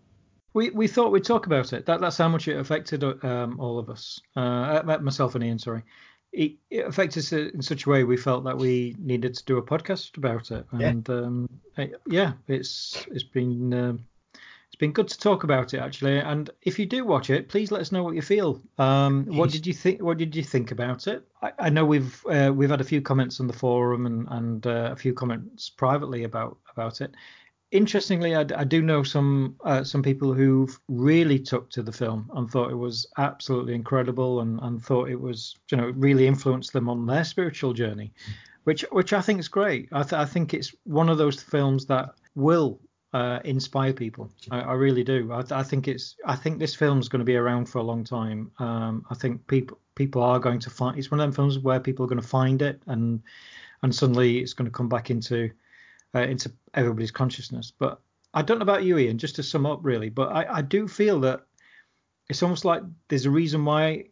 We 0.52 0.70
we 0.70 0.88
thought 0.88 1.12
we'd 1.12 1.24
talk 1.24 1.46
about 1.46 1.72
it. 1.72 1.86
That 1.86 2.00
that's 2.00 2.18
how 2.18 2.28
much 2.28 2.48
it 2.48 2.58
affected 2.58 3.02
um, 3.24 3.58
all 3.58 3.78
of 3.78 3.88
us. 3.88 4.20
Uh, 4.36 4.82
myself 5.00 5.34
and 5.36 5.44
Ian, 5.44 5.58
sorry. 5.58 5.82
It, 6.32 6.52
it, 6.70 6.86
affected 6.86 7.20
us 7.20 7.32
in 7.32 7.60
such 7.60 7.86
a 7.86 7.90
way 7.90 8.04
we 8.04 8.16
felt 8.16 8.44
that 8.44 8.56
we 8.56 8.96
needed 8.98 9.34
to 9.34 9.44
do 9.44 9.58
a 9.58 9.62
podcast 9.62 10.16
about 10.16 10.50
it. 10.50 10.66
And 10.72 11.06
yeah, 11.08 11.14
um, 11.14 11.48
yeah 12.06 12.32
it's 12.48 13.06
it's 13.10 13.24
been 13.24 13.74
um, 13.74 14.04
it's 14.68 14.78
been 14.78 14.92
good 14.92 15.08
to 15.08 15.18
talk 15.18 15.44
about 15.44 15.74
it 15.74 15.78
actually. 15.78 16.18
And 16.18 16.48
if 16.62 16.78
you 16.78 16.86
do 16.86 17.04
watch 17.04 17.28
it, 17.28 17.50
please 17.50 17.70
let 17.70 17.82
us 17.82 17.92
know 17.92 18.02
what 18.02 18.14
you 18.14 18.22
feel. 18.22 18.62
Um, 18.78 19.26
what 19.26 19.50
did 19.50 19.66
you 19.66 19.74
think? 19.74 20.00
What 20.00 20.16
did 20.16 20.34
you 20.34 20.42
think 20.42 20.70
about 20.70 21.06
it? 21.06 21.22
I, 21.42 21.52
I 21.58 21.68
know 21.68 21.84
we've 21.84 22.24
uh, 22.26 22.50
we've 22.54 22.70
had 22.70 22.80
a 22.80 22.84
few 22.84 23.02
comments 23.02 23.38
on 23.38 23.46
the 23.46 23.52
forum 23.52 24.06
and 24.06 24.26
and 24.30 24.66
uh, 24.66 24.88
a 24.92 24.96
few 24.96 25.12
comments 25.12 25.68
privately 25.68 26.24
about 26.24 26.56
about 26.70 27.02
it 27.02 27.12
interestingly, 27.72 28.36
I, 28.36 28.44
I, 28.56 28.64
do 28.64 28.82
know 28.82 29.02
some 29.02 29.56
uh, 29.64 29.82
some 29.82 30.02
people 30.02 30.32
who've 30.32 30.78
really 30.88 31.38
took 31.38 31.70
to 31.70 31.82
the 31.82 31.90
film 31.90 32.30
and 32.34 32.48
thought 32.48 32.70
it 32.70 32.76
was 32.76 33.06
absolutely 33.18 33.74
incredible 33.74 34.40
and, 34.40 34.60
and 34.62 34.80
thought 34.80 35.10
it 35.10 35.20
was 35.20 35.56
you 35.70 35.76
know 35.76 35.92
really 35.96 36.26
influenced 36.26 36.72
them 36.72 36.88
on 36.88 37.06
their 37.06 37.24
spiritual 37.24 37.72
journey, 37.72 38.12
which 38.64 38.82
which 38.92 39.12
I 39.12 39.20
think 39.20 39.40
is 39.40 39.48
great. 39.48 39.88
I, 39.90 40.02
th- 40.02 40.12
I 40.12 40.24
think 40.24 40.54
it's 40.54 40.74
one 40.84 41.08
of 41.08 41.18
those 41.18 41.42
films 41.42 41.86
that 41.86 42.10
will 42.34 42.78
uh, 43.12 43.40
inspire 43.44 43.92
people. 43.92 44.30
I, 44.50 44.60
I 44.60 44.72
really 44.74 45.02
do. 45.02 45.32
I, 45.32 45.42
I, 45.50 45.62
think 45.62 45.88
it's 45.88 46.16
I 46.24 46.36
think 46.36 46.58
this 46.58 46.74
film 46.74 47.00
is 47.00 47.08
going 47.08 47.20
to 47.20 47.24
be 47.24 47.36
around 47.36 47.66
for 47.66 47.78
a 47.78 47.82
long 47.82 48.04
time. 48.04 48.50
Um, 48.58 49.04
I 49.10 49.14
think 49.14 49.46
people 49.48 49.78
people 49.94 50.22
are 50.22 50.38
going 50.38 50.60
to 50.60 50.70
find 50.70 50.98
it's 50.98 51.10
one 51.10 51.20
of 51.20 51.24
them 51.24 51.32
films 51.32 51.58
where 51.58 51.80
people 51.80 52.04
are 52.04 52.08
going 52.08 52.20
to 52.20 52.26
find 52.26 52.62
it 52.62 52.82
and 52.86 53.22
and 53.82 53.94
suddenly 53.94 54.38
it's 54.38 54.54
going 54.54 54.64
to 54.64 54.76
come 54.76 54.88
back 54.88 55.10
into 55.10 55.50
uh, 56.14 56.20
into 56.20 56.52
everybody's 56.74 57.10
consciousness. 57.10 57.72
But 57.76 58.00
I 58.34 58.42
don't 58.42 58.58
know 58.58 58.64
about 58.64 58.84
you, 58.84 58.98
Ian. 58.98 59.18
Just 59.18 59.36
to 59.36 59.42
sum 59.42 59.66
up, 59.66 59.80
really, 59.82 60.08
but 60.08 60.28
I, 60.32 60.58
I 60.58 60.62
do 60.62 60.88
feel 60.88 61.20
that 61.20 61.42
it's 62.28 62.42
almost 62.42 62.64
like 62.64 62.82
there's 63.08 63.26
a 63.26 63.30
reason 63.30 63.64
why 63.64 64.06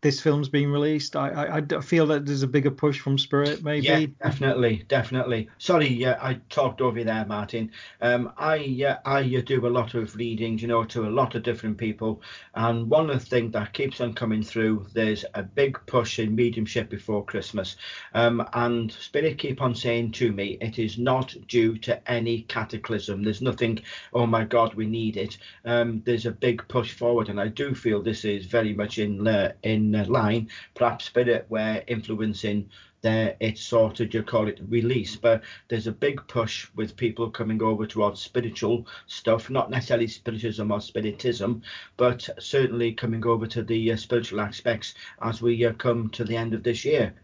this 0.00 0.20
film's 0.20 0.48
being 0.48 0.70
released. 0.70 1.16
I, 1.16 1.30
I, 1.30 1.56
I 1.76 1.80
feel 1.80 2.06
that 2.06 2.24
there's 2.24 2.44
a 2.44 2.48
bigger 2.48 2.70
push 2.70 3.00
from 3.00 3.18
Spirit, 3.18 3.64
maybe. 3.64 3.86
Yeah, 3.86 4.06
definitely, 4.22 4.84
definitely. 4.86 5.48
Sorry, 5.58 5.88
yeah, 5.88 6.18
I 6.22 6.34
talked 6.50 6.80
over 6.80 7.00
you 7.00 7.04
there, 7.04 7.26
Martin. 7.26 7.72
Um, 8.00 8.32
I 8.38 8.84
uh, 8.86 8.96
I 9.04 9.24
do 9.24 9.66
a 9.66 9.68
lot 9.68 9.94
of 9.94 10.14
readings, 10.14 10.62
you 10.62 10.68
know, 10.68 10.84
to 10.84 11.06
a 11.06 11.10
lot 11.10 11.34
of 11.34 11.42
different 11.42 11.78
people, 11.78 12.22
and 12.54 12.88
one 12.88 13.10
of 13.10 13.18
the 13.18 13.26
things 13.26 13.52
that 13.54 13.72
keeps 13.72 14.00
on 14.00 14.14
coming 14.14 14.42
through, 14.42 14.86
there's 14.92 15.24
a 15.34 15.42
big 15.42 15.78
push 15.86 16.20
in 16.20 16.34
mediumship 16.34 16.90
before 16.90 17.24
Christmas, 17.24 17.74
um, 18.14 18.46
and 18.52 18.92
Spirit 18.92 19.38
keep 19.38 19.60
on 19.60 19.74
saying 19.74 20.12
to 20.12 20.30
me, 20.30 20.58
it 20.60 20.78
is 20.78 20.96
not 20.96 21.34
due 21.48 21.76
to 21.78 22.10
any 22.10 22.42
cataclysm. 22.42 23.24
There's 23.24 23.42
nothing. 23.42 23.80
Oh 24.12 24.26
my 24.26 24.44
God, 24.44 24.74
we 24.74 24.86
need 24.86 25.16
it. 25.16 25.38
Um, 25.64 26.02
there's 26.04 26.26
a 26.26 26.30
big 26.30 26.66
push 26.68 26.92
forward, 26.92 27.30
and 27.30 27.40
I 27.40 27.48
do 27.48 27.74
feel 27.74 28.00
this 28.00 28.24
is 28.24 28.46
very 28.46 28.72
much 28.72 28.98
in 28.98 29.26
uh, 29.26 29.52
in 29.64 29.87
line, 29.92 30.48
perhaps 30.74 31.06
Spirit 31.06 31.46
were 31.48 31.82
influencing 31.86 32.68
their 33.00 33.36
it's 33.40 33.60
sort 33.60 34.00
of 34.00 34.12
you 34.12 34.22
call 34.22 34.48
it 34.48 34.60
release. 34.68 35.16
But 35.16 35.42
there's 35.68 35.86
a 35.86 35.92
big 35.92 36.26
push 36.28 36.68
with 36.74 36.96
people 36.96 37.30
coming 37.30 37.62
over 37.62 37.86
towards 37.86 38.20
spiritual 38.20 38.86
stuff 39.06 39.50
not 39.50 39.70
necessarily 39.70 40.08
spiritism 40.08 40.70
or 40.70 40.80
spiritism 40.80 41.62
but 41.96 42.28
certainly 42.38 42.92
coming 42.92 43.24
over 43.26 43.46
to 43.46 43.62
the 43.62 43.92
uh, 43.92 43.96
spiritual 43.96 44.40
aspects 44.40 44.94
as 45.22 45.40
we 45.40 45.64
uh, 45.64 45.72
come 45.74 46.08
to 46.10 46.24
the 46.24 46.36
end 46.36 46.54
of 46.54 46.62
this 46.62 46.84
year. 46.84 47.14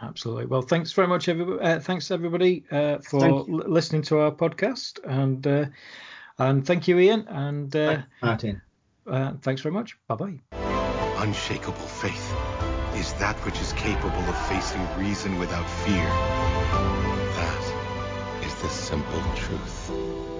Absolutely. 0.00 0.46
Well 0.46 0.62
thanks 0.62 0.92
very 0.92 1.08
much 1.08 1.28
everybody 1.28 1.60
uh, 1.60 1.80
thanks 1.80 2.10
everybody 2.10 2.64
uh, 2.70 2.98
for 2.98 3.24
l- 3.24 3.44
listening 3.46 4.02
to 4.02 4.18
our 4.18 4.32
podcast. 4.32 4.98
And 5.04 5.46
uh, 5.46 5.66
and 6.38 6.66
thank 6.66 6.88
you 6.88 6.98
ian. 6.98 7.26
And 7.28 7.74
uh, 7.74 8.02
martin. 8.22 8.62
thanks 9.42 9.62
very 9.62 9.72
much. 9.72 9.96
Bye 10.08 10.14
bye 10.14 10.61
Unshakable 11.22 11.86
faith 11.86 12.34
is 12.96 13.12
that 13.14 13.36
which 13.44 13.60
is 13.60 13.72
capable 13.74 14.18
of 14.28 14.48
facing 14.48 14.84
reason 14.98 15.38
without 15.38 15.70
fear. 15.70 16.08
That 17.38 18.42
is 18.44 18.52
the 18.56 18.68
simple 18.68 19.22
truth. 19.36 20.31